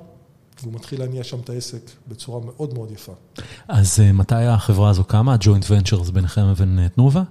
והוא 0.62 0.74
מתחיל 0.74 1.00
להניע 1.00 1.24
שם 1.24 1.40
את 1.40 1.50
העסק 1.50 1.90
בצורה 2.08 2.40
מאוד 2.44 2.74
מאוד 2.74 2.90
יפה. 2.90 3.12
אז 3.68 3.98
uh, 3.98 4.12
מתי 4.12 4.34
החברה 4.34 4.90
הזו 4.90 5.04
קמה, 5.04 5.34
ה-joint 5.35 5.70
ventures 5.70 6.11
ביניכם 6.10 6.50
לבין 6.50 6.78
אה, 6.78 6.88
תנובה? 6.88 7.22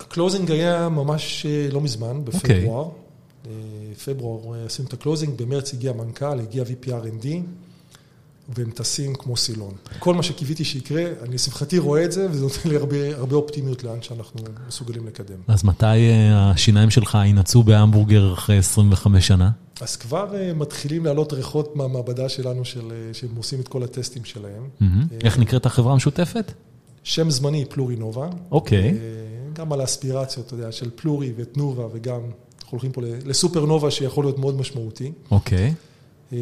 ה-closing 0.00 0.50
היה 0.50 0.88
ממש 0.88 1.46
uh, 1.46 1.74
לא 1.74 1.80
מזמן, 1.80 2.24
בפברואר. 2.24 2.84
Okay. 2.84 3.46
Uh, 3.46 3.48
פברואר 4.04 4.64
עשינו 4.66 4.88
את 4.88 4.92
ה-closing, 4.92 5.42
במרץ 5.42 5.74
הגיע 5.74 5.90
המנכ"ל, 5.90 6.40
הגיע 6.40 6.64
VP 6.64 6.86
R&D. 6.88 7.26
והם 8.48 8.70
טסים 8.70 9.14
כמו 9.14 9.36
סילון. 9.36 9.72
כל 9.98 10.14
מה 10.14 10.22
שקיוויתי 10.22 10.64
שיקרה, 10.64 11.02
אני 11.22 11.34
לשמחתי 11.34 11.78
רואה 11.78 12.04
את 12.04 12.12
זה, 12.12 12.26
וזה 12.30 12.42
נותן 12.42 12.68
לי 12.68 12.76
הרבה, 12.76 13.16
הרבה 13.16 13.36
אופטימיות 13.36 13.84
לאן 13.84 14.02
שאנחנו 14.02 14.40
מסוגלים 14.68 15.06
לקדם. 15.06 15.38
אז 15.48 15.64
מתי 15.64 15.86
אה, 15.86 16.50
השיניים 16.50 16.90
שלך 16.90 17.18
ינעצו 17.26 17.62
בהמבורגר 17.62 18.32
אחרי 18.32 18.58
25 18.58 19.26
שנה? 19.26 19.50
אז 19.80 19.96
כבר 19.96 20.36
אה, 20.36 20.54
מתחילים 20.54 21.04
לעלות 21.04 21.32
ריחות 21.32 21.76
מהמעבדה 21.76 22.28
שלנו, 22.28 22.64
של, 22.64 22.92
אה, 22.92 23.14
שהם 23.14 23.36
עושים 23.36 23.60
את 23.60 23.68
כל 23.68 23.82
הטסטים 23.82 24.24
שלהם. 24.24 24.68
Mm-hmm. 24.80 24.84
איך 25.24 25.38
נקראת 25.38 25.66
החברה 25.66 25.92
המשותפת? 25.92 26.52
שם 27.02 27.30
זמני, 27.30 27.64
פלורי 27.64 27.96
נובה. 27.96 28.28
אוקיי. 28.50 28.98
גם 29.52 29.72
על 29.72 29.80
האספירציות, 29.80 30.46
אתה 30.46 30.54
יודע, 30.54 30.72
של 30.72 30.90
פלורי 30.94 31.32
ותנובה, 31.36 31.86
וגם 31.92 32.20
אנחנו 32.64 32.70
הולכים 32.70 32.92
פה 32.92 33.00
לסופר 33.24 33.66
נובה 33.66 33.90
שיכול 33.90 34.24
להיות 34.24 34.38
מאוד 34.38 34.56
משמעותי. 34.56 35.12
אוקיי. 35.30 35.74
אה, 36.32 36.38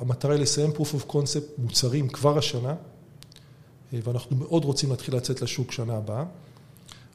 המטרה 0.00 0.34
היא 0.34 0.42
לסיים 0.42 0.70
proof 0.70 0.94
of 0.94 1.12
concept 1.12 1.58
מוצרים 1.58 2.08
כבר 2.08 2.38
השנה, 2.38 2.74
אה, 3.94 3.98
ואנחנו 4.04 4.36
מאוד 4.36 4.64
רוצים 4.64 4.90
להתחיל 4.90 5.16
לצאת 5.16 5.42
לשוק 5.42 5.72
שנה 5.72 5.96
הבאה, 5.96 6.24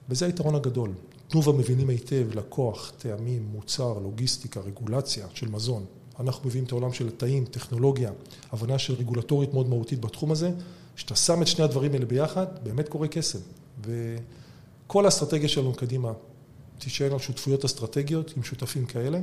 וזה 0.09 0.25
היתרון 0.25 0.55
הגדול. 0.55 0.89
תנובה 1.35 1.51
מבינים 1.51 1.89
היטב 1.89 2.27
לקוח, 2.35 2.91
טעמים, 2.97 3.47
מוצר, 3.51 3.99
לוגיסטיקה, 3.99 4.59
רגולציה 4.59 5.27
של 5.33 5.49
מזון. 5.49 5.85
אנחנו 6.19 6.49
מביאים 6.49 6.65
את 6.65 6.71
העולם 6.71 6.93
של 6.93 7.07
התאים, 7.07 7.45
טכנולוגיה, 7.45 8.11
הבנה 8.51 8.79
של 8.79 8.93
רגולטורית 8.93 9.53
מאוד 9.53 9.69
מהותית 9.69 10.01
בתחום 10.01 10.31
הזה. 10.31 10.51
כשאתה 10.95 11.15
שם 11.15 11.41
את 11.41 11.47
שני 11.47 11.63
הדברים 11.63 11.93
האלה 11.93 12.05
ביחד, 12.05 12.45
באמת 12.63 12.89
קורה 12.89 13.07
קסם. 13.07 13.39
וכל 13.81 15.05
האסטרטגיה 15.05 15.49
שלנו 15.49 15.73
קדימה 15.73 16.13
תישאר 16.77 17.13
על 17.13 17.19
שותפויות 17.19 17.65
אסטרטגיות 17.65 18.33
עם 18.37 18.43
שותפים 18.43 18.85
כאלה. 18.85 19.19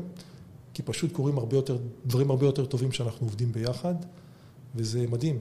כי 0.75 0.83
פשוט 0.83 1.12
קורים 1.12 1.38
הרבה 1.38 1.57
יותר, 1.57 1.79
דברים 2.07 2.31
הרבה 2.31 2.46
יותר 2.46 2.64
טובים 2.64 2.92
שאנחנו 2.92 3.27
עובדים 3.27 3.53
ביחד, 3.53 3.94
וזה 4.75 5.07
מדהים. 5.11 5.38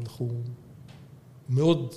אנחנו 0.00 0.28
מאוד, 1.48 1.94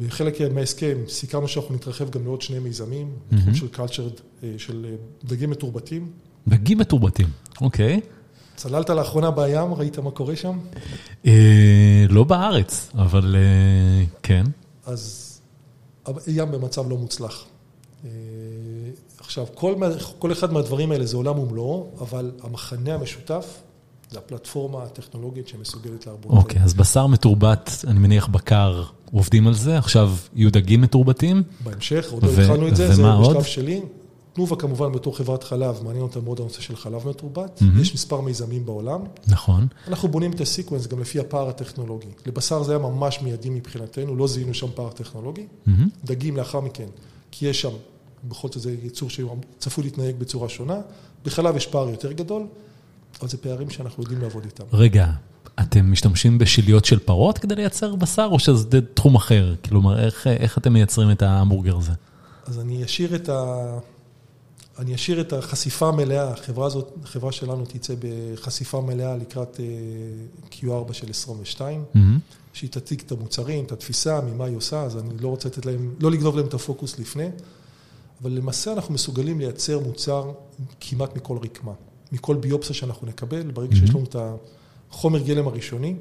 בחלק 0.00 0.40
מההסכם 0.40 0.98
סיכמנו 1.08 1.48
שאנחנו 1.48 1.74
נתרחב 1.74 2.10
גם 2.10 2.24
לעוד 2.24 2.42
שני 2.42 2.58
מיזמים, 2.58 3.06
mm-hmm. 3.06 3.36
תחום 3.40 3.54
של 3.54 3.66
cultured, 3.74 4.20
אה, 4.42 4.54
של 4.58 4.86
אה, 4.88 4.94
דגים 5.24 5.50
מתורבתים. 5.50 6.10
דגים 6.48 6.78
מתורבתים, 6.78 7.26
אוקיי. 7.60 8.00
צללת 8.56 8.90
לאחרונה 8.90 9.30
בים, 9.30 9.74
ראית 9.74 9.98
מה 9.98 10.10
קורה 10.10 10.36
שם? 10.36 10.58
אה, 11.26 12.04
לא 12.08 12.24
בארץ, 12.24 12.90
אבל 12.94 13.36
כן. 14.22 14.44
אז 14.86 15.30
ים 16.26 16.52
במצב 16.52 16.90
לא 16.90 16.96
מוצלח. 16.96 17.44
עכשיו, 19.18 19.46
כל, 19.54 19.74
כל 20.18 20.32
אחד 20.32 20.52
מהדברים 20.52 20.92
האלה 20.92 21.06
זה 21.06 21.16
עולם 21.16 21.38
ומלואו, 21.38 21.90
אבל 22.00 22.32
המחנה 22.42 22.94
המשותף 22.94 23.62
זה 24.10 24.18
הפלטפורמה 24.18 24.82
הטכנולוגית 24.82 25.48
שמסוגלת 25.48 26.06
להרבות. 26.06 26.32
אוקיי, 26.32 26.60
okay, 26.60 26.64
אז 26.64 26.74
בשר 26.74 27.06
מתורבת, 27.06 27.70
אני 27.86 27.98
מניח 27.98 28.28
בקר, 28.28 28.82
עובדים 29.14 29.46
על 29.46 29.54
זה, 29.54 29.78
עכשיו 29.78 30.12
יהיו 30.34 30.52
דגים 30.52 30.80
מתורבתים. 30.80 31.42
בהמשך, 31.64 32.12
עוד 32.12 32.22
לא 32.22 32.30
התחלנו 32.30 32.68
את 32.68 32.76
זה, 32.76 32.94
זה 32.94 33.02
בשלב 33.20 33.42
שלי. 33.42 33.80
תנובה 34.32 34.56
כמובן 34.56 34.92
בתור 34.92 35.16
חברת 35.16 35.44
חלב, 35.44 35.80
מעניין 35.84 36.02
אותה 36.02 36.20
מאוד 36.20 36.40
הנושא 36.40 36.60
של 36.60 36.76
חלב 36.76 37.08
מתורבת, 37.08 37.62
מהמם. 37.62 37.80
יש 37.80 37.94
מספר 37.94 38.20
מיזמים 38.20 38.66
בעולם. 38.66 39.00
נכון. 39.26 39.66
אנחנו 39.88 40.08
בונים 40.08 40.30
את 40.30 40.40
הסיקוונס 40.40 40.86
גם 40.86 41.00
לפי 41.00 41.20
הפער 41.20 41.48
הטכנולוגי. 41.48 42.06
לבשר 42.26 42.62
זה 42.62 42.72
היה 42.72 42.78
ממש 42.78 43.18
מיידי 43.22 43.50
מבחינתנו, 43.50 44.16
לא 44.16 44.26
זיהינו 44.26 44.54
שם 44.54 44.66
פער 44.74 44.90
טכנולוגי. 44.90 45.46
מהמם. 45.66 45.88
דגים 46.04 46.36
לאחר 46.36 46.60
מכן, 46.60 46.86
כי 47.30 47.46
יש 47.46 47.60
שם, 47.60 47.72
בכל 48.28 48.48
זאת 48.48 48.62
זה 48.62 48.74
ייצור 48.82 49.10
שצפוי 49.10 49.84
להתנהג 49.84 50.14
בצורה 50.18 50.48
שונה. 50.48 50.80
בחלב 51.24 51.56
יש 51.56 51.66
פער 51.66 51.88
יותר 51.88 52.12
גדול, 52.12 52.42
אבל 53.20 53.28
זה 53.28 53.36
פערים 53.36 53.70
שאנחנו 53.70 54.02
יודעים 54.02 54.20
לעבוד 54.20 54.44
איתם. 54.44 54.64
רגע, 54.72 55.06
אתם 55.60 55.92
משתמשים 55.92 56.38
בשיליות 56.38 56.84
של 56.84 56.98
פרות 56.98 57.38
כדי 57.38 57.54
לייצר 57.54 57.94
בשר, 57.94 58.28
או 58.30 58.38
שזה 58.38 58.80
תחום 58.94 59.14
אחר? 59.14 59.54
כלומר, 59.68 60.04
איך, 60.04 60.26
איך 60.26 60.58
אתם 60.58 60.72
מייצרים 60.72 61.10
את 61.10 61.22
ההמבורגר 61.22 61.76
הזה? 61.76 61.92
אז 62.46 62.60
אני 62.60 62.84
אשאיר 62.84 63.14
את 63.14 63.28
ה... 63.28 63.78
אני 64.78 64.94
אשאיר 64.94 65.20
את 65.20 65.32
החשיפה 65.32 65.88
המלאה, 65.88 66.30
החברה 66.30 66.66
הזאת, 66.66 66.92
החברה 67.02 67.32
שלנו 67.32 67.64
תצא 67.64 67.94
בחשיפה 67.98 68.80
מלאה 68.80 69.16
לקראת 69.16 69.60
אה, 69.60 69.64
Q4 70.50 70.92
של 70.92 71.10
22, 71.10 71.84
מהמם. 71.94 72.18
שהיא 72.52 72.70
תציג 72.70 73.02
את 73.06 73.12
המוצרים, 73.12 73.64
את 73.64 73.72
התפיסה, 73.72 74.20
ממה 74.20 74.44
היא 74.44 74.56
עושה, 74.56 74.82
אז 74.82 74.96
אני 74.96 75.18
לא 75.20 75.28
רוצה 75.28 75.48
לתת 75.48 75.66
להם, 75.66 75.94
לא 76.00 76.10
לגנוב 76.10 76.36
להם 76.36 76.46
את 76.46 76.54
הפוקוס 76.54 76.98
לפני, 76.98 77.28
אבל 78.22 78.30
למעשה 78.30 78.72
אנחנו 78.72 78.94
מסוגלים 78.94 79.38
לייצר 79.38 79.78
מוצר 79.78 80.32
כמעט 80.80 81.16
מכל 81.16 81.38
רקמה, 81.42 81.72
מכל 82.12 82.36
ביופסיה 82.36 82.74
שאנחנו 82.74 83.06
נקבל, 83.06 83.50
ברגע 83.50 83.76
שיש 83.76 83.90
לנו 83.90 84.04
את 84.04 84.16
החומר 84.94 85.22
גלם 85.22 85.46
הראשוני, 85.46 85.94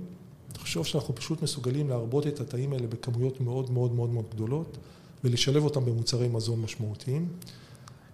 תחשוב 0.54 0.86
שאנחנו 0.86 1.16
פשוט 1.16 1.42
מסוגלים 1.42 1.90
להרבות 1.90 2.28
את 2.28 2.40
התאים 2.40 2.74
האלה 2.74 2.88
בכמויות 2.88 3.42
מאוד 3.42 3.72
מאוד 3.72 3.96
מאוד 3.96 4.10
מאוד 4.10 4.26
גדולות, 4.36 4.78
ולשלב 5.24 5.64
אותם 5.64 5.86
במוצרי 5.86 6.28
מזון 6.28 6.62
משמעותיים. 6.62 7.28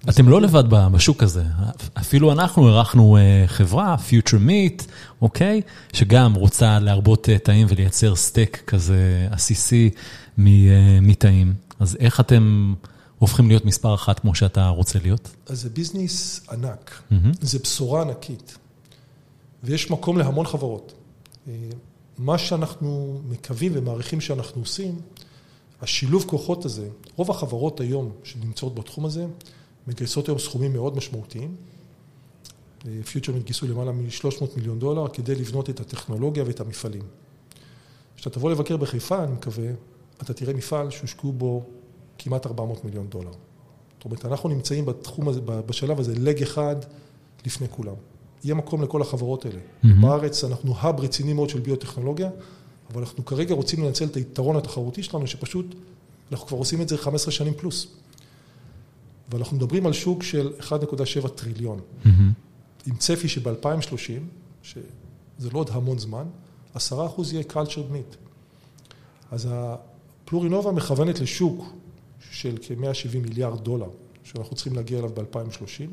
אתם 0.10 0.30
לא 0.30 0.42
לבד 0.42 0.64
בשוק 0.70 1.24
הזה, 1.24 1.44
אפילו 1.94 2.32
אנחנו 2.32 2.68
אירחנו 2.68 3.18
אה, 3.18 3.44
חברה, 3.48 3.96
Future 4.10 4.48
Meat, 4.48 4.84
אוקיי? 5.22 5.62
שגם 5.94 6.34
רוצה 6.34 6.80
להרבות 6.80 7.30
אה, 7.30 7.38
תאים 7.38 7.68
ולייצר 7.70 8.16
סטייק 8.16 8.64
כזה 8.68 9.28
עסיסי 9.32 9.90
אה, 10.40 10.44
מתאים. 11.02 11.54
אז 11.80 11.98
איך 12.00 12.20
אתם 12.20 12.74
הופכים 13.20 13.48
להיות 13.48 13.66
מספר 13.66 13.96
אחת 13.96 14.20
כמו 14.20 14.36
שאתה 14.36 14.68
רוצה 14.68 15.00
להיות? 15.04 15.30
אז 15.48 15.62
זה 15.62 15.70
ביזנס 15.70 16.42
ענק, 16.52 17.02
מהמם. 17.12 17.32
זה 17.42 17.60
בשורה 17.60 18.02
ענקית, 18.02 18.58
ויש 19.64 19.92
מקום 19.92 20.18
להמון 20.18 20.46
חברות. 20.46 20.94
אה, 21.48 21.54
מה 22.18 22.38
שאנחנו 22.38 23.22
מקווים 23.30 23.72
ומעריכים 23.76 24.22
שאנחנו 24.22 24.62
עושים, 24.62 25.00
השילוב 25.82 26.24
כוחות 26.28 26.66
הזה, 26.66 26.90
רוב 27.16 27.32
החברות 27.32 27.80
היום 27.80 28.12
שנמצאות 28.24 28.76
בתחום 28.76 29.06
הזה, 29.06 29.26
מגייסות 29.88 30.28
היום 30.28 30.40
סכומים 30.40 30.74
מאוד 30.74 30.98
משמעותיים. 30.98 31.56
פיוטרמנט 33.06 33.46
גייסו 33.46 33.68
למעלה 33.68 33.92
מ-300 33.92 34.44
מיליון 34.56 34.80
דולר 34.80 35.08
כדי 35.08 35.36
לבנות 35.36 35.70
את 35.70 35.80
הטכנולוגיה 35.80 36.44
ואת 36.48 36.60
המפעלים. 36.60 37.02
כשאתה 38.16 38.30
תבוא 38.30 38.52
לבקר 38.52 38.78
בחיפה, 38.78 39.24
אני 39.24 39.32
מקווה, 39.32 39.68
אתה 40.22 40.34
תראה 40.34 40.54
מפעל 40.54 40.90
שהושקעו 40.90 41.32
בו 41.32 41.64
כמעט 42.18 42.46
400 42.46 42.86
מיליון 42.86 43.08
דולר. 43.08 43.32
זאת 43.98 44.06
אומרת, 44.06 44.26
אנחנו 44.26 44.50
נמצאים 44.50 44.86
בתחום 44.86 45.30
הזה, 45.30 45.42
בשלב 45.42 46.00
הזה, 46.00 46.14
לג 46.16 46.42
אחד 46.42 46.76
לפני 47.46 47.68
כולם. 47.70 47.96
יהיה 48.44 48.56
מקום 48.56 48.84
לכל 48.84 49.02
החברות 49.02 49.46
האלה. 49.46 49.60
מהמם. 49.84 50.02
בארץ 50.02 50.44
אנחנו 50.44 50.74
האב 50.78 51.00
רציני 51.00 51.34
מאוד 51.34 51.50
של 51.50 51.60
ביוטכנולוגיה, 51.60 52.30
אבל 52.94 53.02
אנחנו 53.02 53.26
כרגע 53.26 53.56
רוצים 53.56 53.84
לנצל 53.84 54.06
את 54.06 54.16
היתרון 54.16 54.56
התחרותי 54.56 55.04
שלנו, 55.04 55.28
שפשוט 55.28 55.76
אנחנו 56.32 56.48
כבר 56.48 56.58
עושים 56.58 56.82
את 56.82 56.90
זה 56.90 56.98
15 56.98 57.32
שנים 57.32 57.54
פלוס. 57.54 57.88
ואנחנו 59.32 59.58
מדברים 59.58 59.86
על 59.86 59.94
שוק 59.94 60.24
של 60.24 60.54
1.7 60.60 61.28
טריליון, 61.28 61.80
מהמם. 62.06 62.32
עם 62.86 62.96
צפי 62.96 63.28
שב-2030, 63.28 63.94
שזה 64.64 65.50
לא 65.54 65.60
עוד 65.60 65.70
המון 65.74 66.00
זמן, 66.00 66.26
10% 66.76 66.80
יהיה 67.32 67.44
cultured 67.50 67.94
meat. 67.94 68.16
אז 69.32 69.48
הפלורינובה 69.52 70.72
מכוונת 70.72 71.20
לשוק 71.20 71.74
של 72.32 72.58
כ-170 72.62 73.18
מיליארד 73.18 73.64
דולר, 73.64 73.90
שאנחנו 74.24 74.56
צריכים 74.56 74.76
להגיע 74.76 75.00
אליו 75.00 75.10
ב-2030. 75.10 75.90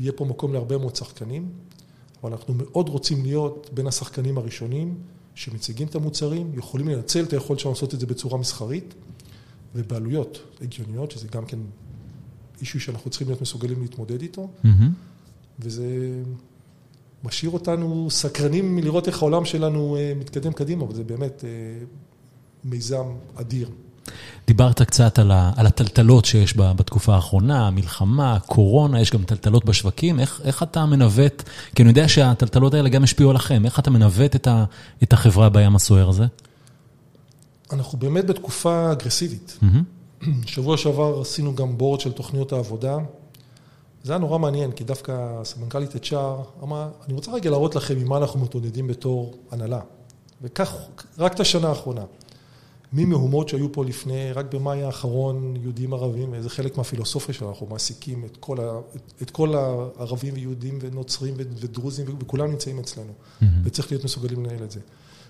יהיה 0.00 0.12
פה 0.12 0.24
מקום 0.24 0.52
להרבה 0.52 0.78
מאוד 0.78 0.96
שחקנים, 0.96 1.48
אבל 2.22 2.32
אנחנו 2.32 2.54
מאוד 2.54 2.88
רוצים 2.88 3.22
להיות 3.22 3.70
בין 3.74 3.86
השחקנים 3.86 4.38
הראשונים 4.38 4.94
שמציגים 5.34 5.88
את 5.88 5.94
המוצרים, 5.94 6.50
יכולים 6.54 6.88
לנצל 6.88 7.24
את 7.24 7.32
היכולת 7.32 7.60
שלנו 7.60 7.74
לעשות 7.74 7.94
את 7.94 8.00
זה 8.00 8.06
בצורה 8.06 8.38
מסחרית 8.38 8.94
ובעלויות 9.74 10.38
הגיוניות, 10.60 11.10
שזה 11.10 11.28
גם 11.28 11.46
כן 11.46 11.58
אישו 12.60 12.80
שאנחנו 12.80 13.10
צריכים 13.10 13.28
להיות 13.28 13.40
מסוגלים 13.40 13.82
להתמודד 13.82 14.22
איתו, 14.22 14.48
מהמם. 14.64 14.92
וזה 15.58 15.86
משאיר 17.24 17.50
אותנו 17.50 18.06
סקרנים 18.10 18.76
מלראות 18.76 19.08
איך 19.08 19.22
העולם 19.22 19.44
שלנו 19.44 19.96
אה, 19.96 20.12
מתקדם 20.16 20.52
קדימה, 20.52 20.84
אבל 20.84 20.94
זה 20.94 21.04
באמת 21.04 21.44
אה, 21.44 21.84
מיזם 22.64 23.06
אדיר. 23.34 23.70
דיברת 24.50 24.82
קצת 24.82 25.18
על 25.18 25.30
על 25.56 25.66
הטלטלות 25.66 26.24
שיש 26.24 26.56
ב- 26.56 26.72
בתקופה 26.72 27.14
האחרונה, 27.14 27.70
מלחמה, 27.70 28.38
קורונה, 28.46 29.00
יש 29.00 29.10
גם 29.10 29.22
טלטלות 29.24 29.64
בשווקים. 29.64 30.20
איך 30.20 30.40
איך 30.44 30.62
אתה 30.62 30.86
מנווט, 30.86 31.42
כי 31.74 31.82
אני 31.82 31.90
יודע 31.90 32.08
שהטלטלות 32.08 32.74
האלה 32.74 32.88
גם 32.88 33.04
השפיעו 33.04 33.30
עליכם, 33.30 33.64
איך 33.64 33.78
אתה 33.78 33.90
מנווט 33.90 34.36
את 34.36 34.48
את 35.02 35.12
החברה 35.12 35.48
בים 35.48 35.76
הסוער 35.76 36.08
הזה? 36.08 36.26
אנחנו 37.72 37.98
באמת 37.98 38.26
בתקופה 38.26 38.92
אגרסיבית. 38.92 39.58
מהמם. 39.62 39.82
שבוע 40.46 40.76
שעבר 40.76 41.20
עשינו 41.20 41.54
גם 41.54 41.78
בורד 41.78 42.00
של 42.00 42.12
תוכניות 42.12 42.52
העבודה. 42.52 42.96
זה 44.02 44.12
היה 44.12 44.18
נורא 44.18 44.38
מעניין, 44.38 44.72
כי 44.72 44.84
דווקא 44.84 45.44
סמנכ"לית 45.44 45.94
HR 45.94 46.16
אמרה, 46.62 46.88
אני 47.06 47.14
רוצה 47.14 47.32
רגע 47.32 47.50
להראות 47.50 47.74
לכם 47.74 47.94
עם 48.00 48.08
מה 48.08 48.16
אנחנו 48.16 48.40
מתמודדים 48.40 48.86
בתור 48.86 49.34
הנהלה. 49.50 49.80
וכך, 50.42 50.74
רק 51.18 51.34
את 51.34 51.40
השנה 51.40 51.68
האחרונה. 51.68 52.02
ממהומות 52.92 53.48
שהיו 53.48 53.72
פה 53.72 53.84
לפני, 53.84 54.32
רק 54.32 54.54
במאי 54.54 54.82
האחרון, 54.82 55.54
יהודים 55.62 55.94
ערבים, 55.94 56.28
וזה 56.32 56.50
חלק 56.50 56.76
מהפילוסופיה 56.76 57.34
שלנו, 57.34 57.50
אנחנו 57.50 57.66
מעסיקים 57.66 58.24
את 58.24 58.36
כל, 58.40 58.60
ה, 58.60 58.80
את, 58.96 59.22
את 59.22 59.30
כל 59.30 59.54
הערבים 59.54 60.34
ויהודים 60.34 60.78
ונוצרים 60.82 61.34
ודרוזים, 61.36 62.06
וכולם 62.20 62.50
נמצאים 62.50 62.78
אצלנו, 62.78 63.12
וצריך 63.64 63.92
להיות 63.92 64.04
מסוגלים 64.04 64.44
לנהל 64.44 64.62
את 64.64 64.70
זה. 64.70 64.80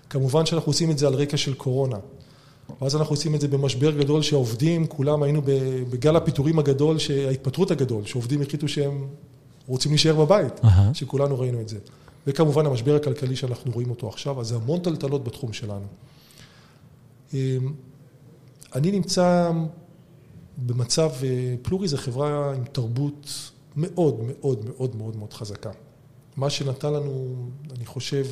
כמובן 0.09 0.45
שאנחנו 0.45 0.69
עושים 0.69 0.91
את 0.91 0.97
זה 0.97 1.07
על 1.07 1.13
רקע 1.13 1.37
של 1.37 1.53
קורונה. 1.53 1.97
ואז 2.81 2.95
אנחנו 2.95 3.13
עושים 3.13 3.35
את 3.35 3.41
זה 3.41 3.47
במשבר 3.47 3.91
גדול 3.91 4.21
שהעובדים, 4.21 4.87
כולם 4.87 5.23
היינו 5.23 5.41
בגל 5.89 6.15
הפיטורים 6.15 6.59
הגדול, 6.59 6.97
ההתפטרות 7.27 7.71
הגדול, 7.71 8.05
שעובדים 8.05 8.41
החליטו 8.41 8.67
שהם 8.67 9.07
רוצים 9.67 9.91
להישאר 9.91 10.25
בבית, 10.25 10.53
אהה. 10.63 10.93
שכולנו 10.93 11.39
ראינו 11.39 11.61
את 11.61 11.69
זה. 11.69 11.77
וכמובן 12.27 12.65
המשבר 12.65 12.95
הכלכלי 12.95 13.35
שאנחנו 13.35 13.71
רואים 13.71 13.89
אותו 13.89 14.09
עכשיו, 14.09 14.41
אז 14.41 14.47
זה 14.47 14.55
המון 14.55 14.79
טלטלות 14.79 15.23
בתחום 15.23 15.53
שלנו. 15.53 15.85
אמ, 17.33 17.73
אני 18.75 18.91
נמצא 18.91 19.51
במצב, 20.57 21.11
אה, 21.23 21.55
פלורי 21.61 21.87
זה 21.87 21.97
חברה 21.97 22.53
עם 22.53 22.63
תרבות 22.63 23.51
מאוד 23.75 24.19
מאוד 24.23 24.65
מאוד 24.65 24.95
מאוד 24.95 25.15
מאוד 25.15 25.33
חזקה. 25.33 25.71
מה 26.37 26.49
שנתן 26.49 26.93
לנו, 26.93 27.35
אני 27.75 27.85
חושב, 27.85 28.25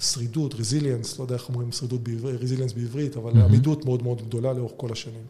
שרידות, 0.00 0.54
רזיליאנס, 0.54 1.18
לא 1.18 1.24
יודע 1.24 1.34
איך 1.34 1.48
אומרים 1.48 1.72
שרידות, 1.72 2.00
רזיליאנס 2.24 2.72
בעברית, 2.72 3.16
אבל 3.16 3.32
מהמם. 3.32 3.44
עמידות 3.44 3.84
מאוד 3.84 4.02
מאוד 4.02 4.22
גדולה 4.22 4.52
לאורך 4.52 4.72
כל 4.76 4.92
השנים. 4.92 5.24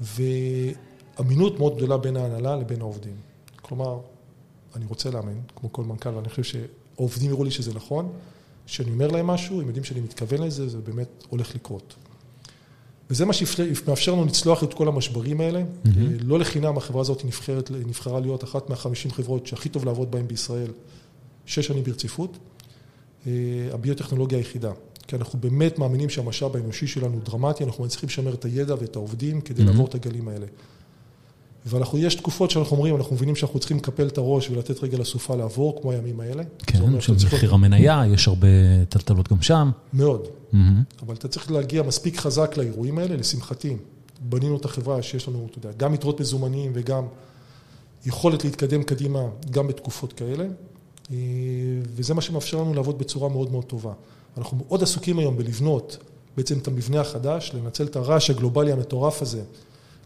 ואמינות 0.00 1.58
מאוד 1.58 1.76
גדולה 1.76 1.96
בין 1.96 2.16
ההנהלה 2.16 2.56
לבין 2.56 2.80
העובדים. 2.80 3.16
כלומר, 3.62 4.00
אני 4.76 4.86
רוצה 4.86 5.10
לאמן, 5.10 5.40
כמו 5.56 5.72
כל 5.72 5.84
מנכ"ל, 5.84 6.08
ואני 6.08 6.28
חושב 6.28 6.42
שהעובדים 6.42 7.30
יראו 7.30 7.44
לי 7.44 7.50
שזה 7.50 7.74
נכון, 7.74 8.12
שאני 8.68 8.90
אומר 8.90 9.08
להם 9.08 9.26
משהו, 9.26 9.60
הם 9.60 9.66
יודעים 9.66 9.84
שאני 9.84 10.00
מתכוון 10.00 10.42
לזה, 10.42 10.68
זה 10.68 10.78
באמת 10.78 11.24
הולך 11.28 11.54
לקרות. 11.54 11.94
וזה 13.10 13.24
מה 13.24 13.32
שמאפשר 13.32 14.12
לנו 14.12 14.24
לצלוח 14.24 14.64
את 14.64 14.74
כל 14.74 14.88
המשברים 14.88 15.40
האלה. 15.40 15.62
מהמם. 15.84 16.16
לא 16.20 16.38
לחינם 16.38 16.76
החברה 16.76 17.00
הזאת 17.00 17.24
נבחרת, 17.24 17.70
נבחרה 17.70 18.20
להיות 18.20 18.44
אחת 18.44 18.70
מהחמישים 18.70 19.10
חברות 19.10 19.46
שהכי 19.46 19.68
טוב 19.68 19.84
לעבוד 19.84 20.10
בהן 20.10 20.28
בישראל, 20.28 20.70
שש 21.46 21.66
שנים 21.66 21.84
ברציפות. 21.84 22.38
אה, 23.26 23.32
הביוטכנולוגיה 23.72 24.38
היחידה. 24.38 24.72
כי 25.06 25.16
אנחנו 25.16 25.38
באמת 25.38 25.78
מאמינים 25.78 26.10
שהמשאב 26.10 26.56
האנושי 26.56 26.86
שלנו 26.86 27.14
הוא 27.14 27.22
דרמטי, 27.24 27.64
אנחנו 27.64 27.88
צריכים 27.88 28.08
לשמר 28.08 28.34
את 28.34 28.44
הידע 28.44 28.74
ואת 28.80 28.96
העובדים 28.96 29.40
כדי 29.40 29.62
מהמם. 29.62 29.70
לעבור 29.70 29.86
את 29.86 29.94
הגלים 29.94 30.28
האלה. 30.28 30.46
ואנחנו, 31.68 31.98
יש 31.98 32.14
תקופות 32.14 32.50
שאנחנו 32.50 32.76
אומרים, 32.76 32.96
אנחנו 32.96 33.16
מבינים 33.16 33.36
שאנחנו 33.36 33.58
צריכים 33.58 33.76
לקפל 33.76 34.06
את 34.06 34.18
הראש 34.18 34.50
ולתת 34.50 34.82
רגע 34.82 34.98
לסופה 34.98 35.36
לעבור, 35.36 35.78
כמו 35.82 35.92
הימים 35.92 36.20
האלה. 36.20 36.42
כן, 36.66 37.00
של 37.00 37.14
מחיר 37.26 37.54
המניה, 37.54 38.02
יש 38.12 38.28
הרבה 38.28 38.48
טלטלות 38.88 39.32
גם 39.32 39.42
שם. 39.42 39.70
מאוד. 39.92 40.28
מהמם. 40.52 40.82
אבל 41.06 41.14
אתה 41.14 41.28
צריך 41.28 41.50
להגיע 41.50 41.82
מספיק 41.82 42.16
חזק 42.16 42.56
לאירועים 42.56 42.98
האלה, 42.98 43.16
לשמחתי. 43.16 43.76
בנינו 44.20 44.56
את 44.56 44.64
החברה 44.64 45.02
שיש 45.02 45.28
לנו, 45.28 45.46
אתה 45.50 45.58
יודע, 45.58 45.70
גם 45.76 45.94
יתרות 45.94 46.20
מזומנים 46.20 46.72
וגם 46.74 47.04
יכולת 48.06 48.44
להתקדם 48.44 48.82
קדימה 48.82 49.20
גם 49.50 49.68
בתקופות 49.68 50.12
כאלה, 50.12 50.44
אה, 51.12 51.16
וזה 51.94 52.14
מה 52.14 52.20
שמאפשר 52.20 52.56
לנו 52.56 52.74
לעבוד 52.74 52.98
בצורה 52.98 53.28
מאוד 53.28 53.52
מאוד 53.52 53.64
טובה. 53.64 53.92
אנחנו 54.38 54.56
מאוד 54.56 54.82
עסוקים 54.82 55.18
היום 55.18 55.36
בלבנות 55.36 55.98
בעצם 56.36 56.58
את 56.58 56.68
המבנה 56.68 57.00
החדש, 57.00 57.52
לנצל 57.54 57.84
את 57.84 57.96
הרעש 57.96 58.30
הגלובלי 58.30 58.72
המטורף 58.72 59.22
הזה, 59.22 59.42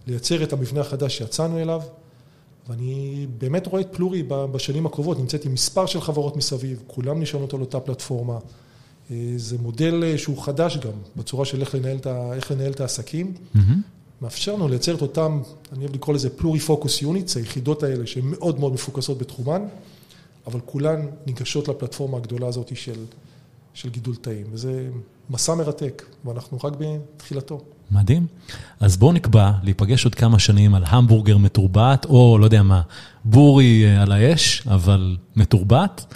לייצר 0.07 0.43
את 0.43 0.53
המבנה 0.53 0.81
החדש 0.81 1.19
שיצאנו 1.19 1.59
אליו, 1.59 1.83
ואני 2.69 3.27
באמת 3.39 3.67
רואה 3.67 3.81
את 3.81 3.89
פלורי 3.93 4.23
בשנים 4.29 4.87
הקרובות, 4.87 5.19
נמצאת 5.19 5.45
עם 5.45 5.53
מספר 5.53 5.87
של 5.87 6.01
חברות 6.01 6.37
מסביב, 6.37 6.83
כולם 6.87 7.21
נשענות 7.21 7.55
על 7.55 7.61
אותה 7.61 7.81
פלטפורמה. 7.81 8.39
זה 9.37 9.59
מודל 9.59 10.17
שהוא 10.17 10.43
חדש 10.43 10.77
גם, 10.77 10.93
בצורה 11.17 11.45
של 11.45 11.61
איך 11.61 11.75
לנהל 11.75 11.97
את, 11.97 12.07
איך 12.07 12.51
לנהל 12.51 12.73
את 12.73 12.81
העסקים. 12.81 13.35
Mm-hmm. 13.35 13.59
מאפשר 14.23 14.55
לנו 14.55 14.69
לייצר 14.69 14.95
את 14.95 15.03
אותם, 15.03 15.43
אני 15.73 15.85
אוהב 15.85 15.95
לקרוא 15.95 16.15
לזה 16.15 16.31
פלורי 16.31 16.61
פוקוס 16.61 17.03
יוניטס, 17.03 17.37
היחידות 17.37 17.83
האלה 17.83 18.07
שהן 18.07 18.25
מאוד 18.25 18.61
מאוד 18.61 18.73
מפוקסות 18.73 19.19
בתחומן, 19.19 19.63
אבל 20.47 20.61
כולן 20.67 21.07
ניגשות 21.27 21.69
לפלטפורמה 21.69 22.17
הגדולה 22.19 22.47
הזאת 22.47 22.77
של, 22.77 23.05
של 23.75 23.91
גידול 23.91 24.17
תאים. 24.17 24.47
וזה 24.53 24.89
מסע 25.31 25.55
מרתק, 25.55 26.03
ואנחנו 26.25 26.59
רק 26.65 26.73
בתחילתו. 26.79 27.61
מדהים. 27.91 28.27
אז 28.81 28.97
בואו 28.97 29.13
נקבע 29.13 29.53
להיפגש 29.63 30.05
עוד 30.05 30.15
כמה 30.15 30.39
שנים 30.39 30.75
על 30.75 30.83
המבורגר 30.87 31.37
מתורבת, 31.37 32.05
או 32.05 32.39
לא 32.39 32.45
יודע 32.45 32.63
מה, 32.63 32.83
בורי 33.25 33.97
על 33.97 34.13
האש, 34.13 34.63
אבל 34.67 35.17
מתורבת, 35.37 36.15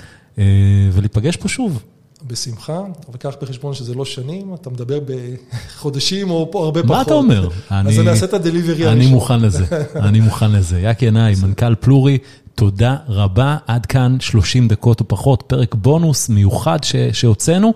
ולהיפגש 0.92 1.37
פה 1.37 1.49
שוב. 1.49 1.83
בשמחה, 2.26 2.79
אבל 3.09 3.16
קח 3.18 3.35
בחשבון 3.42 3.74
שזה 3.74 3.94
לא 3.94 4.05
שנים, 4.05 4.55
אתה 4.55 4.70
מדבר 4.70 4.98
בחודשים 5.07 6.31
או 6.31 6.48
פה 6.52 6.64
הרבה 6.64 6.83
פחות. 6.83 6.96
מה 6.96 7.02
אתה 7.02 7.14
אומר? 7.14 7.48
אז 7.70 7.98
אני 7.98 8.09
אעשה 8.09 8.24
את 8.26 8.35
הדליברי 8.35 8.72
הראשון. 8.72 8.88
אני 8.88 9.07
מוכן 9.07 9.40
לזה, 9.40 9.64
אני 9.96 10.20
מוכן 10.20 10.52
לזה. 10.52 10.81
יקי 10.81 11.05
עיניי, 11.05 11.35
מנכ"ל 11.42 11.74
פלורי, 11.74 12.18
תודה 12.55 12.96
רבה. 13.09 13.57
עד 13.66 13.87
כאן 13.87 14.16
30 14.20 14.68
דקות 14.68 15.00
או 15.00 15.09
פחות, 15.09 15.44
פרק 15.46 15.74
בונוס 15.74 16.29
מיוחד 16.29 16.79
שהוצאנו. 17.12 17.74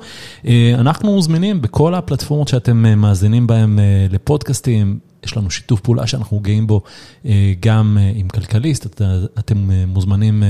אנחנו 0.74 1.22
זמינים 1.22 1.62
בכל 1.62 1.94
הפלטפורמות 1.94 2.48
שאתם 2.48 2.76
מאזינים 2.96 3.46
בהן 3.46 3.79
לפודקאסטים. 4.11 5.10
יש 5.24 5.37
לנו 5.37 5.50
שיתוף 5.50 5.80
פעולה 5.80 6.06
שאנחנו 6.06 6.40
גאים 6.40 6.66
בו 6.66 6.83
גם 7.61 7.98
עם 8.14 8.28
כלכליסט, 8.28 9.02
אתם 9.38 9.70
מוזמנים 9.87 10.42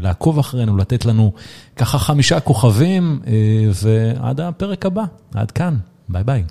לעקוב 0.00 0.38
אחרינו, 0.38 0.76
לתת 0.76 1.04
לנו 1.04 1.32
ככה 1.76 1.98
חמישה 1.98 2.40
כוכבים, 2.40 3.20
ועד 3.82 4.40
הפרק 4.40 4.86
הבא, 4.86 5.04
עד 5.34 5.50
כאן, 5.50 5.76
ביי 6.08 6.24
ביי. 6.24 6.44